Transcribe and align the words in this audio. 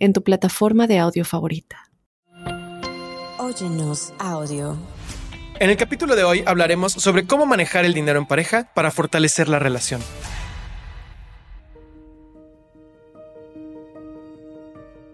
en 0.00 0.12
tu 0.12 0.24
plataforma 0.24 0.86
de 0.86 0.98
audio 0.98 1.24
favorita. 1.24 1.90
Óyenos 3.38 4.12
audio. 4.18 4.76
En 5.60 5.70
el 5.70 5.76
capítulo 5.76 6.16
de 6.16 6.24
hoy 6.24 6.42
hablaremos 6.46 6.92
sobre 6.92 7.26
cómo 7.26 7.46
manejar 7.46 7.84
el 7.84 7.92
dinero 7.94 8.18
en 8.18 8.26
pareja 8.26 8.72
para 8.74 8.90
fortalecer 8.90 9.48
la 9.48 9.58
relación. 9.58 10.00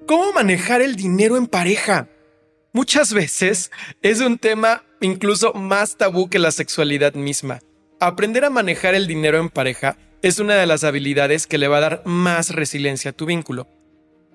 ¿Cómo 0.07 0.33
manejar 0.33 0.83
el 0.83 0.95
dinero 0.95 1.37
en 1.37 1.49
pareja? 1.49 2.09
Muchas 2.73 3.13
veces 3.13 3.73
es 4.03 4.21
un 4.21 4.39
tema 4.39 4.85
incluso 5.01 5.53
más 5.53 5.97
tabú 5.97 6.29
que 6.29 6.39
la 6.39 6.53
sexualidad 6.53 7.15
misma. 7.15 7.59
Aprender 7.99 8.45
a 8.45 8.51
manejar 8.51 8.95
el 8.95 9.09
dinero 9.09 9.39
en 9.39 9.49
pareja 9.49 9.97
es 10.23 10.39
una 10.39 10.55
de 10.55 10.67
las 10.67 10.85
habilidades 10.85 11.49
que 11.49 11.59
le 11.59 11.67
va 11.67 11.79
a 11.79 11.81
dar 11.81 12.03
más 12.05 12.51
resiliencia 12.51 13.11
a 13.11 13.15
tu 13.15 13.27
vínculo. 13.27 13.67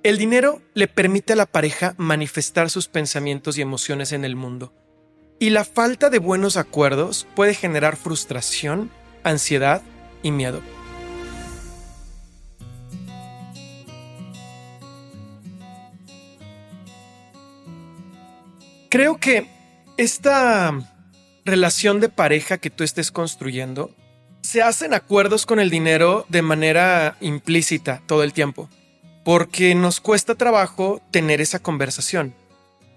El 0.03 0.17
dinero 0.17 0.63
le 0.73 0.87
permite 0.87 1.33
a 1.33 1.35
la 1.35 1.45
pareja 1.45 1.93
manifestar 1.97 2.71
sus 2.71 2.87
pensamientos 2.87 3.59
y 3.59 3.61
emociones 3.61 4.13
en 4.13 4.25
el 4.25 4.35
mundo. 4.35 4.73
Y 5.37 5.51
la 5.51 5.63
falta 5.63 6.09
de 6.09 6.17
buenos 6.17 6.57
acuerdos 6.57 7.27
puede 7.35 7.53
generar 7.53 7.97
frustración, 7.97 8.89
ansiedad 9.23 9.83
y 10.23 10.31
miedo. 10.31 10.61
Creo 18.89 19.19
que 19.19 19.45
esta 19.97 20.73
relación 21.45 21.99
de 21.99 22.09
pareja 22.09 22.57
que 22.57 22.71
tú 22.71 22.83
estés 22.83 23.11
construyendo 23.11 23.91
se 24.41 24.63
hacen 24.63 24.95
acuerdos 24.95 25.45
con 25.45 25.59
el 25.59 25.69
dinero 25.69 26.25
de 26.27 26.41
manera 26.41 27.17
implícita 27.21 28.01
todo 28.07 28.23
el 28.23 28.33
tiempo 28.33 28.67
porque 29.23 29.75
nos 29.75 29.99
cuesta 29.99 30.35
trabajo 30.35 31.01
tener 31.11 31.41
esa 31.41 31.59
conversación. 31.59 32.33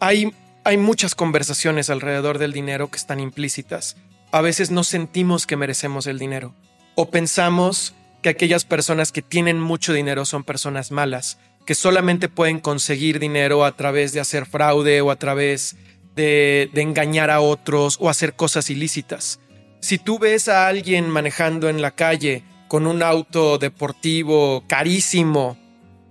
Hay, 0.01 0.33
hay 0.65 0.77
muchas 0.77 1.15
conversaciones 1.15 1.91
alrededor 1.91 2.39
del 2.39 2.53
dinero 2.53 2.91
que 2.91 2.97
están 2.97 3.21
implícitas. 3.21 3.97
A 4.33 4.41
veces 4.41 4.71
no 4.71 4.85
sentimos 4.85 5.47
que 5.47 5.57
merecemos 5.57 6.07
el 6.07 6.19
dinero 6.19 6.55
o 6.95 7.11
pensamos 7.11 7.95
que 8.23 8.31
aquellas 8.31 8.65
personas 8.65 9.13
que 9.13 9.23
tienen 9.23 9.61
mucho 9.61 9.93
dinero 9.93 10.25
son 10.25 10.45
personas 10.45 10.91
malas, 10.91 11.39
que 11.67 11.75
solamente 11.75 12.29
pueden 12.29 12.59
conseguir 12.59 13.19
dinero 13.19 13.65
a 13.65 13.73
través 13.73 14.13
de 14.13 14.21
hacer 14.21 14.47
fraude 14.47 15.01
o 15.03 15.11
a 15.11 15.17
través 15.17 15.77
de, 16.17 16.71
de 16.73 16.83
engañar 16.83 17.31
a 17.31 17.41
otros 17.41 17.99
o 18.01 18.09
hacer 18.09 18.35
cosas 18.35 18.71
ilícitas. 18.71 19.41
Si 19.81 19.99
tú 19.99 20.19
ves 20.19 20.49
a 20.49 20.67
alguien 20.67 21.11
manejando 21.11 21.69
en 21.69 21.83
la 21.83 21.91
calle 21.91 22.43
con 22.69 22.87
un 22.87 23.03
auto 23.03 23.59
deportivo 23.59 24.65
carísimo, 24.67 25.59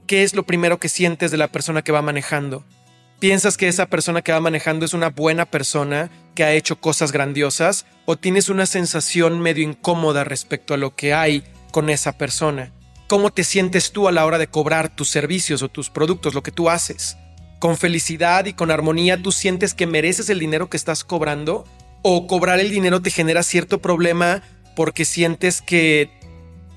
¿qué 0.07 0.23
es 0.23 0.35
lo 0.35 0.43
primero 0.43 0.79
que 0.79 0.89
sientes 0.89 1.31
de 1.31 1.37
la 1.37 1.47
persona 1.47 1.81
que 1.81 1.91
va 1.91 2.01
manejando? 2.01 2.65
¿Piensas 3.19 3.55
que 3.55 3.69
esa 3.69 3.85
persona 3.85 4.21
que 4.21 4.33
va 4.33 4.41
manejando 4.41 4.85
es 4.85 4.93
una 4.93 5.09
buena 5.09 5.45
persona 5.45 6.09
que 6.35 6.43
ha 6.43 6.53
hecho 6.53 6.81
cosas 6.81 7.11
grandiosas 7.11 7.85
o 8.05 8.17
tienes 8.17 8.49
una 8.49 8.65
sensación 8.65 9.39
medio 9.39 9.63
incómoda 9.63 10.25
respecto 10.25 10.73
a 10.73 10.77
lo 10.77 10.95
que 10.95 11.13
hay 11.13 11.43
con 11.71 11.89
esa 11.89 12.17
persona? 12.17 12.73
¿Cómo 13.07 13.31
te 13.31 13.43
sientes 13.43 13.91
tú 13.91 14.07
a 14.07 14.11
la 14.11 14.25
hora 14.25 14.37
de 14.37 14.47
cobrar 14.47 14.93
tus 14.93 15.09
servicios 15.09 15.61
o 15.61 15.69
tus 15.69 15.89
productos, 15.89 16.33
lo 16.33 16.43
que 16.43 16.51
tú 16.51 16.69
haces? 16.69 17.15
¿Con 17.59 17.77
felicidad 17.77 18.45
y 18.45 18.53
con 18.53 18.71
armonía 18.71 19.21
tú 19.21 19.31
sientes 19.31 19.73
que 19.73 19.87
mereces 19.87 20.29
el 20.29 20.39
dinero 20.39 20.69
que 20.69 20.75
estás 20.75 21.05
cobrando? 21.05 21.63
¿O 22.01 22.27
cobrar 22.27 22.59
el 22.59 22.71
dinero 22.71 23.01
te 23.01 23.09
genera 23.09 23.43
cierto 23.43 23.79
problema 23.79 24.43
porque 24.75 25.05
sientes 25.05 25.61
que, 25.61 26.09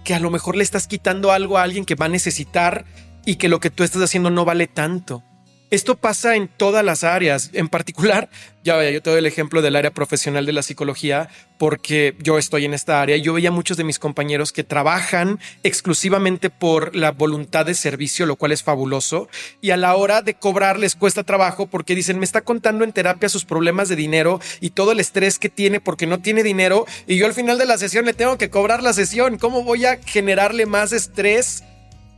que 0.05 0.15
a 0.15 0.21
lo 0.21 0.31
mejor 0.31 0.55
le 0.55 0.62
estás 0.62 0.87
quitando 0.87 1.33
algo 1.33 1.59
a 1.59 1.65
alguien 1.65 1.84
que 1.84 1.97
va 1.97 2.06
a 2.06 2.11
necesitar 2.11 2.84
y 3.27 3.37
que 3.37 3.51
lo 3.51 3.61
que 3.61 3.69
tú 3.69 3.85
estás 3.85 4.01
haciendo 4.01 4.31
no 4.31 4.47
vale 4.47 4.67
tanto. 4.67 5.23
Esto 5.69 5.97
pasa 5.97 6.37
en 6.37 6.47
todas 6.47 6.85
las 6.85 7.03
áreas, 7.03 7.51
en 7.53 7.67
particular, 7.67 8.31
ya 8.63 8.77
vaya, 8.77 8.91
yo 8.91 9.03
te 9.03 9.11
doy 9.11 9.19
el 9.19 9.27
ejemplo 9.27 9.63
del 9.63 9.75
área 9.75 9.91
profesional 9.91 10.47
de 10.47 10.53
la 10.53 10.63
psicología, 10.63 11.29
porque 11.59 12.15
yo 12.21 12.39
estoy 12.39 12.67
en 12.67 12.73
esta 12.73 13.03
área. 13.03 13.17
Yo 13.17 13.33
veía 13.33 13.51
muchos 13.51 13.77
de 13.77 13.83
mis 13.83 13.99
compañeros 13.99 14.53
que 14.53 14.63
trabajan 14.63 15.41
exclusivamente 15.65 16.51
por 16.51 16.95
la 16.95 17.11
voluntad 17.11 17.67
de 17.67 17.75
servicio, 17.75 18.27
lo 18.27 18.37
cual 18.37 18.53
es 18.53 18.63
fabuloso, 18.63 19.29
y 19.61 19.71
a 19.71 19.77
la 19.77 19.97
hora 19.97 20.23
de 20.23 20.35
cobrar 20.35 20.79
les 20.79 20.95
cuesta 20.95 21.25
trabajo 21.25 21.67
porque 21.67 21.97
dicen, 21.97 22.21
me 22.21 22.25
está 22.25 22.43
contando 22.43 22.85
en 22.85 22.93
terapia 22.93 23.29
sus 23.29 23.45
problemas 23.45 23.89
de 23.89 23.97
dinero 23.97 24.39
y 24.61 24.71
todo 24.71 24.93
el 24.93 25.01
estrés 25.01 25.41
que 25.41 25.49
tiene 25.49 25.81
porque 25.81 26.07
no 26.07 26.21
tiene 26.21 26.45
dinero, 26.45 26.87
y 27.09 27.17
yo 27.17 27.27
al 27.27 27.35
final 27.35 27.59
de 27.59 27.67
la 27.67 27.77
sesión 27.77 28.05
le 28.05 28.15
tengo 28.15 28.39
que 28.39 28.51
cobrar 28.51 28.85
la 28.85 28.93
sesión. 28.93 29.37
¿Cómo 29.37 29.65
voy 29.65 29.85
a 29.85 29.97
generarle 29.97 30.65
más 30.65 30.93
estrés? 30.93 31.65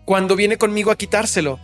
Cuando 0.08 0.36
viene 0.36 0.56
conmigo 0.56 0.90
a 0.90 0.96
quitárselo. 0.96 1.60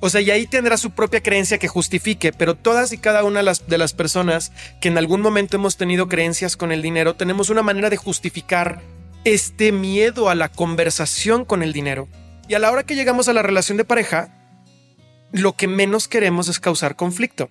O 0.00 0.10
sea, 0.10 0.20
y 0.20 0.32
ahí 0.32 0.48
tendrá 0.48 0.76
su 0.76 0.90
propia 0.90 1.22
creencia 1.22 1.58
que 1.58 1.68
justifique, 1.68 2.32
pero 2.32 2.56
todas 2.56 2.92
y 2.92 2.98
cada 2.98 3.22
una 3.22 3.38
de 3.38 3.78
las, 3.78 3.92
personas 3.92 4.50
que 4.80 4.88
en 4.88 4.98
algún 4.98 5.20
momento 5.20 5.58
hemos 5.58 5.76
tenido 5.76 6.08
creencias 6.08 6.56
con 6.56 6.72
el 6.72 6.82
dinero, 6.82 7.14
tenemos 7.14 7.50
una 7.50 7.62
manera 7.62 7.88
de 7.88 7.96
justificar 7.96 8.82
este 9.24 9.70
miedo 9.70 10.28
a 10.28 10.34
la 10.34 10.48
conversación 10.48 11.44
con 11.44 11.62
el 11.62 11.72
dinero. 11.72 12.08
Y 12.48 12.54
a 12.54 12.58
la 12.58 12.68
hora 12.72 12.82
que 12.82 12.96
llegamos 12.96 13.28
a 13.28 13.32
la 13.32 13.42
relación 13.42 13.78
de 13.78 13.84
pareja, 13.84 14.34
lo 15.30 15.52
que 15.52 15.68
menos 15.68 16.08
queremos 16.08 16.48
es 16.48 16.58
causar 16.58 16.96
conflicto. 16.96 17.48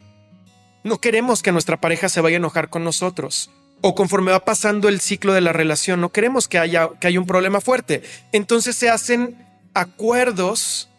No 0.84 1.00
queremos 1.00 1.42
que 1.42 1.54
nuestra 1.54 1.80
pareja 1.80 2.10
se 2.10 2.20
vaya 2.20 2.36
a 2.36 2.40
enojar 2.44 2.70
con 2.70 2.84
nosotros. 2.84 3.50
O 3.80 3.96
conforme 3.96 4.34
va 4.34 4.44
pasando 4.44 4.90
el 4.90 5.00
ciclo 5.00 5.32
de 5.32 5.40
la 5.40 5.54
relación, 5.54 6.02
no 6.02 6.10
queremos 6.10 6.50
que 6.50 6.60
haya, 6.60 6.90
que 7.00 7.08
haya 7.08 7.20
un 7.22 7.26
problema 7.26 7.62
fuerte. 7.62 8.04
Entonces 8.34 8.76
se 8.76 8.90
hacen 8.90 9.50
acuerdos 9.74 10.90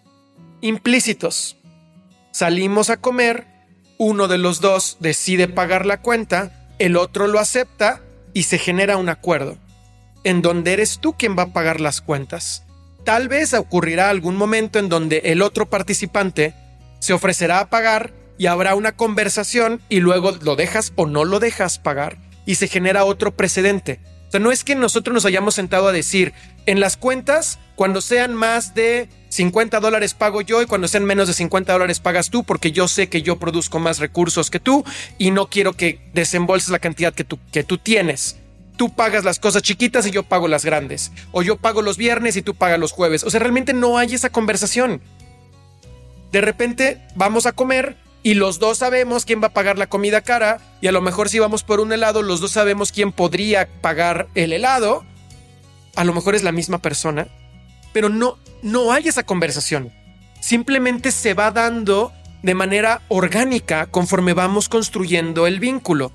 implícitos. 0.60 1.56
Salimos 2.30 2.90
a 2.90 2.96
comer, 2.96 3.46
uno 3.98 4.28
de 4.28 4.38
los 4.38 4.60
dos 4.60 4.96
decide 5.00 5.48
pagar 5.48 5.84
la 5.86 6.00
cuenta, 6.00 6.68
el 6.78 6.96
otro 6.96 7.26
lo 7.26 7.38
acepta 7.38 8.00
y 8.32 8.44
se 8.44 8.58
genera 8.58 8.96
un 8.96 9.08
acuerdo, 9.08 9.58
en 10.24 10.40
donde 10.40 10.72
eres 10.72 10.98
tú 10.98 11.14
quien 11.14 11.36
va 11.36 11.44
a 11.44 11.52
pagar 11.52 11.80
las 11.80 12.00
cuentas. 12.00 12.64
Tal 13.04 13.28
vez 13.28 13.52
ocurrirá 13.52 14.08
algún 14.08 14.36
momento 14.36 14.78
en 14.78 14.88
donde 14.88 15.18
el 15.24 15.42
otro 15.42 15.68
participante 15.68 16.54
se 17.00 17.12
ofrecerá 17.12 17.58
a 17.60 17.68
pagar 17.68 18.12
y 18.38 18.46
habrá 18.46 18.74
una 18.74 18.92
conversación 18.92 19.82
y 19.88 20.00
luego 20.00 20.32
lo 20.40 20.56
dejas 20.56 20.92
o 20.96 21.06
no 21.06 21.24
lo 21.24 21.40
dejas 21.40 21.78
pagar 21.78 22.16
y 22.46 22.54
se 22.54 22.68
genera 22.68 23.04
otro 23.04 23.36
precedente. 23.36 24.00
Sea, 24.32 24.40
no 24.40 24.50
es 24.50 24.64
que 24.64 24.74
nosotros 24.74 25.12
nos 25.12 25.26
hayamos 25.26 25.54
sentado 25.54 25.88
a 25.88 25.92
decir, 25.92 26.32
en 26.64 26.80
las 26.80 26.96
cuentas 26.96 27.58
cuando 27.76 28.00
sean 28.00 28.34
más 28.34 28.74
de 28.74 29.10
50 29.28 29.78
dólares 29.78 30.14
pago 30.14 30.40
yo 30.40 30.62
y 30.62 30.66
cuando 30.66 30.88
sean 30.88 31.04
menos 31.04 31.28
de 31.28 31.34
50 31.34 31.70
dólares 31.70 32.00
pagas 32.00 32.30
tú 32.30 32.42
porque 32.42 32.72
yo 32.72 32.88
sé 32.88 33.10
que 33.10 33.20
yo 33.20 33.38
produzco 33.38 33.78
más 33.78 33.98
recursos 33.98 34.48
que 34.48 34.58
tú 34.58 34.86
y 35.18 35.32
no 35.32 35.50
quiero 35.50 35.74
que 35.74 36.00
desembolses 36.14 36.70
la 36.70 36.78
cantidad 36.78 37.12
que 37.12 37.24
tú, 37.24 37.38
que 37.52 37.62
tú 37.62 37.76
tienes. 37.76 38.38
Tú 38.78 38.94
pagas 38.94 39.22
las 39.22 39.38
cosas 39.38 39.60
chiquitas 39.60 40.06
y 40.06 40.12
yo 40.12 40.22
pago 40.22 40.48
las 40.48 40.64
grandes. 40.64 41.12
O 41.32 41.42
yo 41.42 41.58
pago 41.58 41.82
los 41.82 41.98
viernes 41.98 42.34
y 42.38 42.42
tú 42.42 42.54
pagas 42.54 42.80
los 42.80 42.92
jueves. 42.92 43.24
O 43.24 43.30
sea, 43.30 43.38
realmente 43.38 43.74
no 43.74 43.98
hay 43.98 44.14
esa 44.14 44.30
conversación. 44.30 45.02
De 46.30 46.40
repente 46.40 47.02
vamos 47.16 47.44
a 47.44 47.52
comer 47.52 47.98
y 48.22 48.34
los 48.34 48.58
dos 48.58 48.78
sabemos 48.78 49.24
quién 49.24 49.42
va 49.42 49.48
a 49.48 49.52
pagar 49.52 49.78
la 49.78 49.88
comida 49.88 50.20
cara 50.20 50.60
y 50.80 50.86
a 50.86 50.92
lo 50.92 51.00
mejor 51.00 51.28
si 51.28 51.38
vamos 51.38 51.64
por 51.64 51.80
un 51.80 51.92
helado 51.92 52.22
los 52.22 52.40
dos 52.40 52.52
sabemos 52.52 52.92
quién 52.92 53.12
podría 53.12 53.68
pagar 53.80 54.28
el 54.34 54.52
helado. 54.52 55.04
A 55.96 56.04
lo 56.04 56.14
mejor 56.14 56.34
es 56.34 56.42
la 56.42 56.52
misma 56.52 56.78
persona 56.78 57.28
pero 57.92 58.08
no, 58.08 58.38
no 58.62 58.92
hay 58.92 59.08
esa 59.08 59.22
conversación. 59.22 59.92
Simplemente 60.40 61.12
se 61.12 61.34
va 61.34 61.50
dando 61.50 62.12
de 62.42 62.54
manera 62.54 63.02
orgánica 63.08 63.86
conforme 63.86 64.32
vamos 64.32 64.68
construyendo 64.68 65.46
el 65.46 65.60
vínculo. 65.60 66.12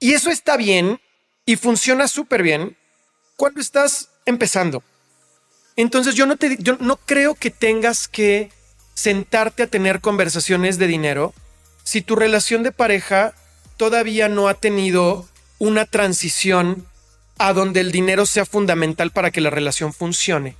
Y 0.00 0.14
eso 0.14 0.30
está 0.30 0.56
bien 0.56 1.00
y 1.44 1.56
funciona 1.56 2.08
súper 2.08 2.42
bien 2.42 2.76
cuando 3.36 3.60
estás 3.60 4.10
empezando. 4.24 4.82
Entonces 5.76 6.14
yo 6.14 6.26
no, 6.26 6.36
te, 6.36 6.56
yo 6.58 6.76
no 6.80 6.96
creo 6.96 7.34
que 7.34 7.50
tengas 7.50 8.08
que 8.08 8.50
sentarte 8.96 9.64
a 9.64 9.66
tener 9.66 10.00
conversaciones 10.00 10.78
de 10.78 10.86
dinero 10.86 11.34
si 11.84 12.00
tu 12.00 12.16
relación 12.16 12.62
de 12.62 12.72
pareja 12.72 13.34
todavía 13.76 14.28
no 14.28 14.48
ha 14.48 14.54
tenido 14.54 15.28
una 15.58 15.84
transición 15.84 16.86
a 17.38 17.52
donde 17.52 17.80
el 17.80 17.92
dinero 17.92 18.24
sea 18.24 18.46
fundamental 18.46 19.10
para 19.10 19.30
que 19.30 19.42
la 19.42 19.50
relación 19.50 19.92
funcione. 19.92 20.56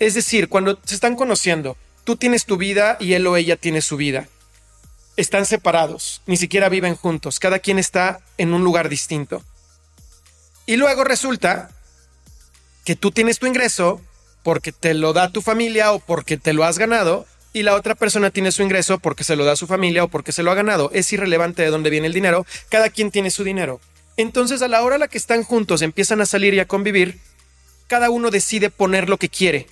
Es 0.00 0.14
decir, 0.14 0.48
cuando 0.48 0.78
se 0.84 0.96
están 0.96 1.14
conociendo 1.14 1.76
tú 2.02 2.16
tienes 2.16 2.44
tu 2.44 2.56
vida 2.56 2.96
y 2.98 3.14
él 3.14 3.26
o 3.26 3.36
ella 3.36 3.56
tiene 3.56 3.80
su 3.80 3.96
vida. 3.96 4.28
Están 5.16 5.46
separados, 5.46 6.22
ni 6.26 6.36
siquiera 6.36 6.68
viven 6.68 6.96
juntos, 6.96 7.38
cada 7.38 7.60
quien 7.60 7.78
está 7.78 8.20
en 8.36 8.52
un 8.52 8.64
lugar 8.64 8.88
distinto. 8.88 9.42
Y 10.66 10.76
luego 10.76 11.04
resulta 11.04 11.70
que 12.84 12.96
tú 12.96 13.12
tienes 13.12 13.38
tu 13.38 13.46
ingreso 13.46 14.00
porque 14.42 14.72
te 14.72 14.92
lo 14.94 15.12
da 15.12 15.30
tu 15.30 15.40
familia 15.40 15.92
o 15.92 16.00
porque 16.00 16.36
te 16.36 16.52
lo 16.52 16.64
has 16.64 16.78
ganado 16.78 17.26
y 17.56 17.62
la 17.62 17.74
otra 17.74 17.94
persona 17.94 18.28
tiene 18.30 18.52
su 18.52 18.62
ingreso 18.62 18.98
porque 18.98 19.24
se 19.24 19.34
lo 19.34 19.46
da 19.46 19.52
a 19.52 19.56
su 19.56 19.66
familia 19.66 20.04
o 20.04 20.08
porque 20.08 20.30
se 20.30 20.42
lo 20.42 20.50
ha 20.50 20.54
ganado. 20.54 20.90
Es 20.92 21.10
irrelevante 21.14 21.62
de 21.62 21.70
dónde 21.70 21.88
viene 21.88 22.06
el 22.06 22.12
dinero, 22.12 22.44
cada 22.68 22.90
quien 22.90 23.10
tiene 23.10 23.30
su 23.30 23.44
dinero. 23.44 23.80
Entonces 24.18 24.60
a 24.60 24.68
la 24.68 24.82
hora 24.82 24.98
la 24.98 25.08
que 25.08 25.16
están 25.16 25.42
juntos, 25.42 25.80
empiezan 25.80 26.20
a 26.20 26.26
salir 26.26 26.52
y 26.52 26.60
a 26.60 26.68
convivir, 26.68 27.18
cada 27.86 28.10
uno 28.10 28.30
decide 28.30 28.68
poner 28.68 29.08
lo 29.08 29.16
que 29.16 29.30
quiere 29.30 29.68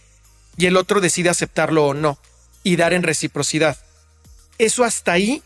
y 0.56 0.64
el 0.64 0.78
otro 0.78 1.02
decide 1.02 1.28
aceptarlo 1.28 1.84
o 1.84 1.92
no 1.92 2.16
y 2.62 2.76
dar 2.76 2.94
en 2.94 3.02
reciprocidad. 3.02 3.76
Eso 4.56 4.82
hasta 4.82 5.12
ahí 5.12 5.42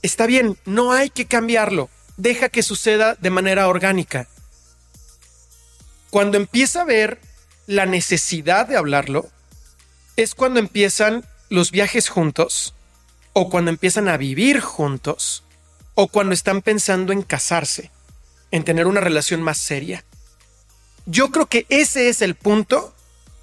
está 0.00 0.24
bien, 0.24 0.56
no 0.64 0.92
hay 0.92 1.10
que 1.10 1.26
cambiarlo, 1.26 1.90
deja 2.16 2.48
que 2.48 2.62
suceda 2.62 3.14
de 3.14 3.28
manera 3.28 3.68
orgánica. 3.68 4.26
Cuando 6.08 6.38
empieza 6.38 6.80
a 6.80 6.86
ver 6.86 7.20
la 7.66 7.84
necesidad 7.84 8.66
de 8.66 8.78
hablarlo, 8.78 9.28
es 10.16 10.34
cuando 10.34 10.60
empiezan 10.60 11.26
los 11.48 11.70
viajes 11.70 12.08
juntos, 12.08 12.74
o 13.32 13.50
cuando 13.50 13.70
empiezan 13.70 14.08
a 14.08 14.16
vivir 14.16 14.60
juntos, 14.60 15.44
o 15.94 16.08
cuando 16.08 16.34
están 16.34 16.62
pensando 16.62 17.12
en 17.12 17.22
casarse, 17.22 17.90
en 18.50 18.64
tener 18.64 18.86
una 18.86 19.00
relación 19.00 19.42
más 19.42 19.58
seria. 19.58 20.04
Yo 21.06 21.30
creo 21.30 21.46
que 21.46 21.66
ese 21.68 22.08
es 22.08 22.22
el 22.22 22.34
punto 22.34 22.94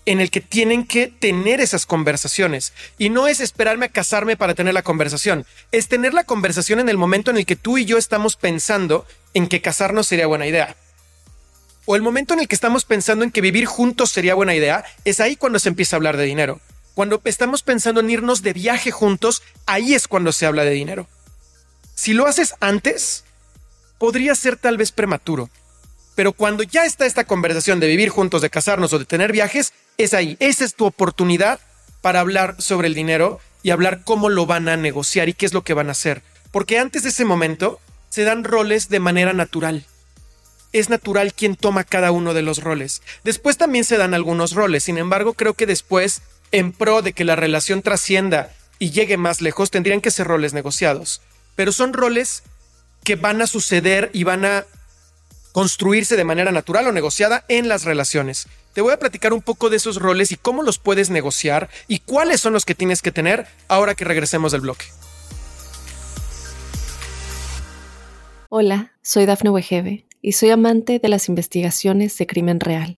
en 0.06 0.22
el 0.22 0.30
que 0.30 0.42
tienen 0.42 0.86
que 0.86 1.08
tener 1.08 1.62
esas 1.62 1.86
conversaciones. 1.86 2.74
Y 2.98 3.10
no 3.10 3.28
es 3.28 3.40
esperarme 3.40 3.88
a 3.88 3.90
casarme 3.90 4.38
para 4.38 4.54
tener 4.54 4.74
la 4.74 4.84
conversación, 4.84 5.46
es 5.72 5.88
tener 5.88 6.14
la 6.14 6.24
conversación 6.24 6.80
en 6.80 6.90
el 6.90 6.98
momento 6.98 7.32
en 7.32 7.38
el 7.38 7.46
que 7.46 7.56
tú 7.56 7.78
y 7.78 7.86
yo 7.86 7.98
estamos 7.98 8.36
pensando 8.36 9.06
en 9.34 9.48
que 9.48 9.62
casarnos 9.62 10.08
sería 10.08 10.28
buena 10.28 10.48
idea. 10.48 10.76
O 11.86 11.96
el 11.96 12.02
momento 12.02 12.34
en 12.34 12.40
el 12.40 12.48
que 12.48 12.56
estamos 12.56 12.86
pensando 12.86 13.24
en 13.24 13.32
que 13.32 13.42
vivir 13.42 13.66
juntos 13.66 14.12
sería 14.12 14.36
buena 14.36 14.56
idea, 14.56 14.84
es 15.04 15.20
ahí 15.20 15.36
cuando 15.36 15.60
se 15.60 15.70
empieza 15.70 15.96
a 15.96 15.98
hablar 15.98 16.18
de 16.18 16.24
dinero. 16.24 16.60
Cuando 16.96 17.22
estamos 17.26 17.62
pensando 17.62 18.00
en 18.00 18.10
irnos 18.10 18.42
de 18.42 18.54
viaje 18.54 18.90
juntos, 18.90 19.44
ahí 19.66 19.94
es 19.94 20.08
cuando 20.08 20.32
se 20.32 20.46
habla 20.46 20.64
de 20.64 20.72
dinero. 20.72 21.08
Si 21.94 22.14
lo 22.14 22.26
haces 22.26 22.56
antes, 22.62 23.26
podría 23.98 24.34
ser 24.34 24.56
tal 24.56 24.78
vez 24.78 24.94
prematuro. 24.94 25.50
Pero 26.16 26.32
cuando 26.32 26.64
ya 26.64 26.86
está 26.86 27.06
esta 27.06 27.26
conversación 27.26 27.82
de 27.82 27.88
vivir 27.88 28.10
juntos, 28.10 28.42
de 28.42 28.50
casarnos 28.50 28.94
o 28.94 29.00
de 29.00 29.06
tener 29.06 29.34
viajes, 29.34 29.74
es 29.98 30.14
ahí. 30.14 30.38
Esa 30.40 30.64
es 30.64 30.76
tu 30.76 30.86
oportunidad 30.86 31.60
para 32.00 32.22
hablar 32.22 32.56
sobre 32.60 32.88
el 32.88 32.94
dinero 32.94 33.42
y 33.62 33.72
hablar 33.72 34.04
cómo 34.06 34.30
lo 34.30 34.46
van 34.46 34.70
a 34.70 34.78
negociar 34.78 35.28
y 35.28 35.34
qué 35.34 35.46
es 35.46 35.54
lo 35.54 35.64
que 35.64 35.74
van 35.74 35.90
a 35.90 35.92
hacer. 35.92 36.24
Porque 36.52 36.80
antes 36.80 37.04
de 37.04 37.10
ese 37.10 37.26
momento 37.26 37.82
se 38.10 38.24
dan 38.24 38.46
roles 38.46 38.88
de 38.88 39.02
manera 39.02 39.34
natural. 39.34 39.86
Es 40.72 40.90
natural 40.90 41.34
quien 41.34 41.58
toma 41.58 41.84
cada 41.84 42.12
uno 42.12 42.34
de 42.34 42.42
los 42.42 42.64
roles. 42.64 43.02
Después 43.26 43.58
también 43.58 43.84
se 43.84 43.98
dan 43.98 44.14
algunos 44.14 44.54
roles. 44.54 44.84
Sin 44.84 44.98
embargo, 44.98 45.34
creo 45.34 45.54
que 45.54 45.66
después, 45.66 46.22
en 46.56 46.72
pro 46.72 47.02
de 47.02 47.12
que 47.12 47.26
la 47.26 47.36
relación 47.36 47.82
trascienda 47.82 48.50
y 48.80 48.92
llegue 48.92 49.18
más 49.18 49.42
lejos, 49.42 49.72
tendrían 49.72 50.00
que 50.00 50.10
ser 50.10 50.26
roles 50.26 50.54
negociados. 50.54 51.22
Pero 51.56 51.74
son 51.74 51.92
roles 51.92 52.44
que 53.04 53.18
van 53.18 53.42
a 53.42 53.48
suceder 53.48 54.10
y 54.14 54.24
van 54.24 54.46
a 54.46 54.66
construirse 55.52 56.16
de 56.16 56.24
manera 56.24 56.54
natural 56.54 56.88
o 56.88 56.94
negociada 56.94 57.44
en 57.50 57.68
las 57.68 57.84
relaciones. 57.84 58.48
Te 58.74 58.80
voy 58.80 58.94
a 58.94 59.00
platicar 59.00 59.34
un 59.34 59.42
poco 59.42 59.70
de 59.70 59.76
esos 59.76 59.98
roles 59.98 60.32
y 60.32 60.38
cómo 60.38 60.64
los 60.64 60.80
puedes 60.80 61.10
negociar 61.10 61.70
y 61.90 62.00
cuáles 62.00 62.40
son 62.40 62.54
los 62.54 62.64
que 62.64 62.74
tienes 62.74 63.02
que 63.02 63.12
tener 63.12 63.48
ahora 63.68 63.94
que 63.94 64.06
regresemos 64.06 64.54
del 64.54 64.62
bloque. 64.62 64.86
Hola, 68.48 68.94
soy 69.02 69.26
Dafne 69.26 69.50
Wegebe 69.50 70.06
y 70.22 70.32
soy 70.32 70.52
amante 70.52 71.00
de 71.00 71.10
las 71.10 71.28
investigaciones 71.28 72.18
de 72.18 72.28
crimen 72.28 72.62
real. 72.62 72.98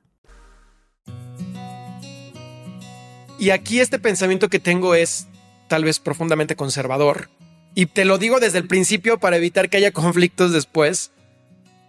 Y 3.41 3.49
aquí 3.49 3.79
este 3.79 3.97
pensamiento 3.97 4.49
que 4.49 4.59
tengo 4.59 4.93
es 4.93 5.25
tal 5.67 5.83
vez 5.83 5.97
profundamente 5.97 6.55
conservador. 6.55 7.31
Y 7.73 7.87
te 7.87 8.05
lo 8.05 8.19
digo 8.19 8.39
desde 8.39 8.59
el 8.59 8.67
principio 8.67 9.19
para 9.19 9.37
evitar 9.37 9.67
que 9.67 9.77
haya 9.77 9.91
conflictos 9.91 10.51
después. 10.51 11.09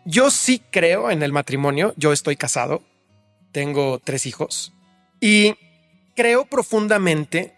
Yo 0.07 0.31
sí 0.31 0.63
creo 0.71 1.11
en 1.11 1.23
el 1.23 1.31
matrimonio, 1.31 1.93
yo 1.99 2.15
estoy 2.15 2.37
casado, 2.37 2.83
tengo 3.53 4.01
tres 4.03 4.25
hijos 4.25 4.73
y 5.21 5.55
creo 6.17 6.47
profundamente 6.47 7.53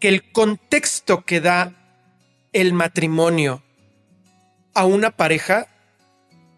que 0.00 0.08
el 0.08 0.32
contexto 0.32 1.24
que 1.24 1.40
da 1.40 1.74
el 2.52 2.72
matrimonio 2.72 3.62
a 4.74 4.84
una 4.84 5.10
pareja 5.12 5.68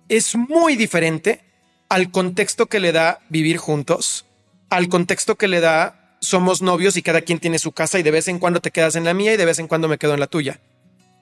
es 0.08 0.34
muy 0.34 0.76
diferente 0.76 1.42
al 1.90 2.10
contexto 2.10 2.66
que 2.66 2.80
le 2.80 2.92
da 2.92 3.20
vivir 3.28 3.58
juntos, 3.58 4.24
al 4.70 4.88
contexto 4.88 5.36
que 5.36 5.46
le 5.46 5.60
da 5.60 5.99
somos 6.20 6.62
novios 6.62 6.96
y 6.96 7.02
cada 7.02 7.22
quien 7.22 7.38
tiene 7.38 7.58
su 7.58 7.72
casa 7.72 7.98
y 7.98 8.02
de 8.02 8.10
vez 8.10 8.28
en 8.28 8.38
cuando 8.38 8.60
te 8.60 8.70
quedas 8.70 8.96
en 8.96 9.04
la 9.04 9.14
mía 9.14 9.34
y 9.34 9.36
de 9.36 9.44
vez 9.44 9.58
en 9.58 9.68
cuando 9.68 9.88
me 9.88 9.98
quedo 9.98 10.14
en 10.14 10.20
la 10.20 10.26
tuya. 10.26 10.60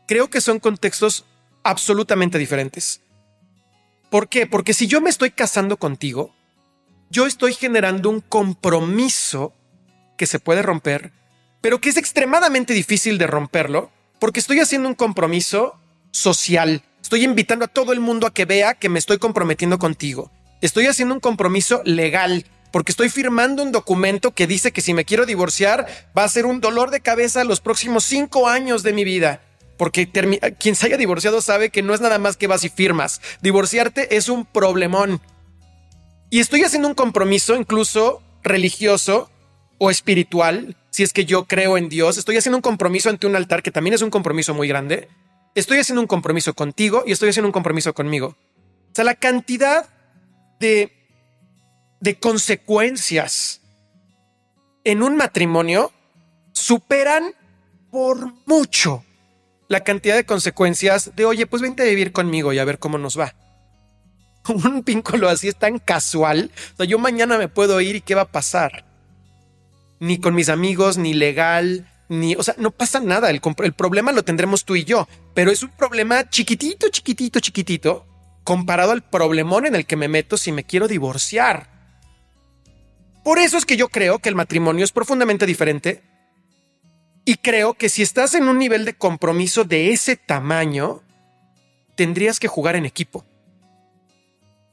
Creo 0.07 0.29
que 0.29 0.41
son 0.41 0.59
contextos 0.59 1.25
absolutamente 1.63 2.39
diferentes. 2.39 3.01
¿Por 4.11 4.29
qué? 4.29 4.47
Porque 4.47 4.75
si 4.75 4.87
yo 4.87 5.01
me 5.01 5.11
estoy 5.11 5.31
casando 5.31 5.77
contigo, 5.77 6.35
yo 7.11 7.27
estoy 7.27 7.55
generando 7.55 8.11
un 8.11 8.21
compromiso 8.21 9.53
que 10.17 10.27
se 10.27 10.39
puede 10.39 10.63
romper, 10.63 11.13
pero 11.61 11.81
que 11.81 11.91
es 11.91 11.97
extremadamente 11.97 12.75
difícil 12.75 13.19
de 13.19 13.27
romperlo, 13.27 13.91
porque 14.19 14.41
estoy 14.41 14.61
haciendo 14.61 14.89
un 14.89 14.95
compromiso 14.95 15.79
social. 16.11 16.83
Estoy 17.01 17.25
invitando 17.25 17.67
a 17.67 17.69
todo 17.69 17.93
el 17.93 18.01
mundo 18.01 18.27
a 18.27 18.35
que 18.35 18.45
vea 18.45 18.75
que 18.75 18.89
me 18.89 18.99
estoy 18.99 19.19
comprometiendo 19.19 19.79
contigo. 19.79 20.31
Estoy 20.61 20.87
haciendo 20.87 21.15
un 21.15 21.21
compromiso 21.21 21.83
legal, 21.85 22.45
porque 22.71 22.93
estoy 22.93 23.09
firmando 23.09 23.63
un 23.63 23.73
documento 23.73 24.33
que 24.33 24.47
dice 24.47 24.73
que 24.73 24.81
si 24.81 24.95
me 24.95 25.05
quiero 25.05 25.27
divorciar 25.27 25.87
va 26.17 26.25
a 26.25 26.29
ser 26.29 26.47
un 26.47 26.61
dolor 26.61 26.91
de 26.91 27.01
cabeza 27.01 27.45
los 27.45 27.61
próximos 27.61 28.05
cinco 28.05 28.49
años 28.49 28.83
de 28.83 28.93
mi 28.93 29.05
vida. 29.05 29.43
Porque 29.77 30.11
quien 30.59 30.75
se 30.75 30.87
haya 30.87 30.97
divorciado 30.97 31.41
sabe 31.41 31.71
que 31.71 31.83
no 31.83 31.95
es 31.95 32.01
nada 32.01 32.19
más 32.19 32.37
que 32.37 32.49
vas 32.49 32.65
y 32.65 32.69
firmas. 32.69 33.21
Divorciarte 33.41 34.17
es 34.17 34.29
un 34.29 34.45
problemón. 34.45 35.21
Y 36.31 36.41
estoy 36.41 36.63
haciendo 36.65 36.89
un 36.89 36.95
compromiso 36.95 37.55
incluso 37.55 38.23
religioso 38.43 39.31
o 39.79 39.91
espiritual, 39.91 40.77
si 40.91 41.05
es 41.05 41.13
que 41.13 41.25
yo 41.25 41.45
creo 41.45 41.79
en 41.79 41.89
Dios, 41.89 42.19
estoy 42.19 42.37
haciendo 42.37 42.59
un 42.59 42.63
compromiso 42.63 43.09
ante 43.09 43.27
un 43.27 43.37
altar 43.37 43.63
que 43.63 43.71
también 43.71 43.95
es 43.95 44.03
un 44.03 44.11
compromiso 44.11 44.53
muy 44.53 44.67
grande. 44.67 45.09
Estoy 45.55 45.79
haciendo 45.79 46.01
un 46.01 46.09
compromiso 46.09 46.55
contigo 46.55 47.05
y 47.07 47.13
estoy 47.13 47.31
haciendo 47.31 47.47
un 47.47 47.53
compromiso 47.53 47.95
conmigo. 47.95 48.37
O 48.91 48.95
sea, 48.95 49.05
la 49.05 49.15
cantidad 49.15 49.89
de, 50.59 50.98
de 52.01 52.19
consecuencias 52.19 53.61
en 54.85 55.03
un 55.03 55.17
matrimonio 55.17 55.93
superan 56.53 57.35
por 57.91 58.33
mucho 58.47 59.05
la 59.69 59.85
cantidad 59.85 60.17
de 60.17 60.25
consecuencias 60.25 61.15
de, 61.15 61.25
oye, 61.25 61.47
pues 61.47 61.63
vente 61.63 61.83
a 61.83 61.87
vivir 61.87 62.13
conmigo 62.13 62.53
y 62.53 62.59
a 62.59 62.65
ver 62.65 62.79
cómo 62.79 62.99
nos 62.99 63.19
va. 63.19 63.35
un 64.49 64.83
vínculo 64.85 65.29
así 65.29 65.49
es 65.49 65.57
tan 65.57 65.79
casual. 65.79 66.51
O 66.75 66.77
sea, 66.79 66.87
yo 66.87 66.99
mañana 66.99 67.39
me 67.39 67.49
puedo 67.49 67.81
ir 67.81 67.97
y 67.97 68.01
¿qué 68.01 68.15
va 68.15 68.23
a 68.23 68.33
pasar? 68.33 68.85
Ni 70.01 70.19
con 70.19 70.35
mis 70.35 70.49
amigos, 70.49 70.97
ni 70.97 71.13
legal, 71.13 71.91
ni, 72.09 72.35
o 72.35 72.43
sea, 72.43 72.55
no 72.59 72.71
pasa 72.71 73.01
nada. 73.01 73.31
El, 73.31 73.41
el 73.59 73.73
problema 73.73 74.13
lo 74.13 74.25
tendremos 74.25 74.65
tú 74.65 74.77
y 74.77 74.85
yo, 74.85 75.07
pero 75.35 75.51
es 75.51 75.63
un 75.63 75.71
problema 75.71 76.29
chiquitito, 76.29 76.89
chiquitito, 76.89 77.41
chiquitito, 77.41 78.07
comparado 78.45 78.93
al 78.93 79.03
problemón 79.03 79.67
en 79.67 79.75
el 79.75 79.87
que 79.87 79.97
me 79.97 80.09
meto 80.09 80.37
si 80.37 80.53
me 80.53 80.65
quiero 80.65 80.89
divorciar. 80.89 81.78
Por 83.29 83.39
eso 83.39 83.59
es 83.59 83.67
que 83.67 83.77
yo 83.77 83.89
creo 83.89 84.21
que 84.21 84.31
el 84.31 84.35
matrimonio 84.35 84.85
es 84.85 84.93
profundamente 84.93 85.45
diferente 85.45 86.03
y 87.27 87.35
creo 87.37 87.75
que 87.75 87.91
si 87.91 88.01
estás 88.01 88.35
en 88.35 88.49
un 88.49 88.59
nivel 88.59 88.87
de 88.87 88.97
compromiso 88.97 89.65
de 89.65 89.93
ese 89.93 90.17
tamaño, 90.17 91.03
tendrías 91.95 92.41
que 92.41 92.49
jugar 92.49 92.75
en 92.75 92.87
equipo 92.87 93.27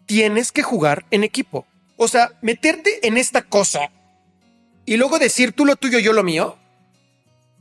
tienes 0.05 0.51
que 0.51 0.63
jugar 0.63 1.05
en 1.11 1.23
equipo. 1.23 1.65
O 1.97 2.07
sea, 2.07 2.31
meterte 2.41 3.07
en 3.07 3.17
esta 3.17 3.41
cosa 3.43 3.91
y 4.85 4.97
luego 4.97 5.19
decir 5.19 5.53
tú 5.53 5.65
lo 5.65 5.75
tuyo, 5.75 5.99
yo 5.99 6.13
lo 6.13 6.23
mío, 6.23 6.57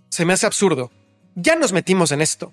se 0.09 0.25
me 0.25 0.33
hace 0.33 0.47
absurdo. 0.47 0.91
Ya 1.35 1.57
nos 1.57 1.73
metimos 1.73 2.13
en 2.13 2.21
esto. 2.21 2.53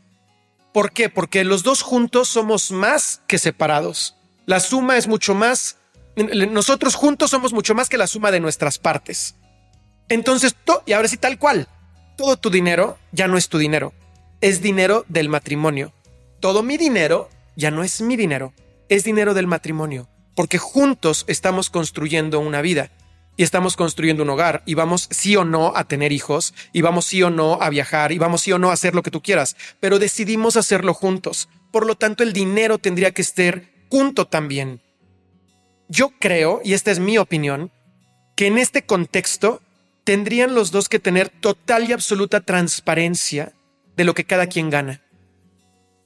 ¿Por 0.74 0.92
qué? 0.92 1.10
Porque 1.10 1.44
los 1.44 1.64
dos 1.64 1.82
juntos 1.82 2.30
somos 2.30 2.72
más 2.72 3.22
que 3.28 3.38
separados. 3.38 4.16
La 4.46 4.60
suma 4.60 4.98
es 4.98 5.08
mucho 5.08 5.36
más, 5.36 5.78
nosotros 6.16 6.96
juntos 6.96 7.32
somos 7.32 7.54
mucho 7.54 7.74
más 7.76 7.90
que 7.90 7.98
la 7.98 8.08
suma 8.08 8.32
de 8.32 8.40
nuestras 8.40 8.78
partes. 8.78 9.36
Entonces, 10.10 10.56
y 10.86 10.94
ahora 10.94 11.08
sí 11.08 11.18
tal 11.18 11.40
cual, 11.40 11.68
todo 12.18 12.38
tu 12.38 12.50
dinero 12.50 12.98
ya 13.12 13.28
no 13.28 13.38
es 13.38 13.50
tu 13.50 13.58
dinero, 13.58 13.94
es 14.42 14.62
dinero 14.62 15.06
del 15.08 15.30
matrimonio. 15.30 15.94
Todo 16.40 16.64
mi 16.64 16.78
dinero 16.78 17.30
ya 17.56 17.72
no 17.72 17.84
es 17.84 18.02
mi 18.02 18.18
dinero, 18.18 18.54
es 18.90 19.04
dinero 19.04 19.34
del 19.34 19.48
matrimonio, 19.48 20.10
porque 20.36 20.58
juntos 20.58 21.24
estamos 21.28 21.70
construyendo 21.70 22.40
una 22.40 22.62
vida 22.62 22.92
y 23.38 23.44
estamos 23.44 23.76
construyendo 23.78 24.24
un 24.24 24.30
hogar 24.30 24.64
y 24.66 24.74
vamos 24.74 25.08
sí 25.12 25.36
o 25.36 25.46
no 25.46 25.74
a 25.76 25.86
tener 25.86 26.12
hijos 26.12 26.54
y 26.74 26.82
vamos 26.82 27.06
sí 27.06 27.24
o 27.24 27.30
no 27.30 27.60
a 27.62 27.70
viajar 27.70 28.12
y 28.12 28.18
vamos 28.18 28.42
sí 28.42 28.52
o 28.52 28.60
no 28.60 28.70
a 28.70 28.74
hacer 28.74 28.96
lo 28.96 29.04
que 29.04 29.12
tú 29.12 29.22
quieras, 29.22 29.56
pero 29.80 30.00
decidimos 30.00 30.58
hacerlo 30.58 30.94
juntos. 30.94 31.48
Por 31.72 31.86
lo 31.86 31.96
tanto, 31.96 32.24
el 32.24 32.34
dinero 32.34 32.78
tendría 32.78 33.12
que 33.12 33.22
estar 33.22 33.64
junto 33.90 34.28
también. 34.28 34.82
Yo 35.92 36.14
creo, 36.18 36.62
y 36.64 36.72
esta 36.72 36.90
es 36.90 37.00
mi 37.00 37.18
opinión, 37.18 37.70
que 38.38 38.48
en 38.48 38.58
este 38.58 38.86
contexto 38.86 39.62
tendrían 40.06 40.56
los 40.56 40.72
dos 40.72 40.88
que 40.88 41.00
tener 41.00 41.28
total 41.28 41.90
y 41.90 41.92
absoluta 41.92 42.40
transparencia 42.40 43.52
de 43.98 44.06
lo 44.06 44.14
que 44.14 44.24
cada 44.24 44.48
quien 44.48 44.70
gana. 44.70 45.02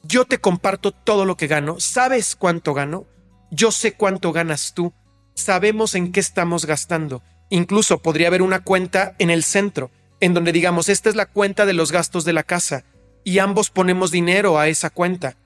Yo 0.01 0.25
te 0.25 0.39
comparto 0.39 0.91
todo 0.91 1.23
lo 1.23 1.37
que 1.37 1.45
gano, 1.45 1.79
sabes 1.79 2.35
cuánto 2.35 2.73
gano, 2.73 3.05
yo 3.51 3.71
sé 3.71 3.93
cuánto 3.93 4.31
ganas 4.31 4.73
tú, 4.73 4.91
sabemos 5.35 5.93
en 5.93 6.11
qué 6.11 6.19
estamos 6.19 6.65
gastando. 6.65 7.21
Incluso 7.51 7.99
podría 8.01 8.29
haber 8.29 8.41
una 8.41 8.63
cuenta 8.63 9.13
en 9.19 9.29
el 9.29 9.43
centro, 9.43 9.91
en 10.19 10.33
donde 10.33 10.51
digamos, 10.51 10.89
esta 10.89 11.09
es 11.09 11.15
la 11.15 11.27
cuenta 11.27 11.67
de 11.67 11.73
los 11.73 11.91
gastos 11.91 12.25
de 12.25 12.33
la 12.33 12.41
casa, 12.41 12.85
y 13.23 13.37
ambos 13.37 13.69
ponemos 13.69 14.09
dinero 14.09 14.57
a 14.57 14.67
esa 14.67 14.89
cuenta. 14.89 15.37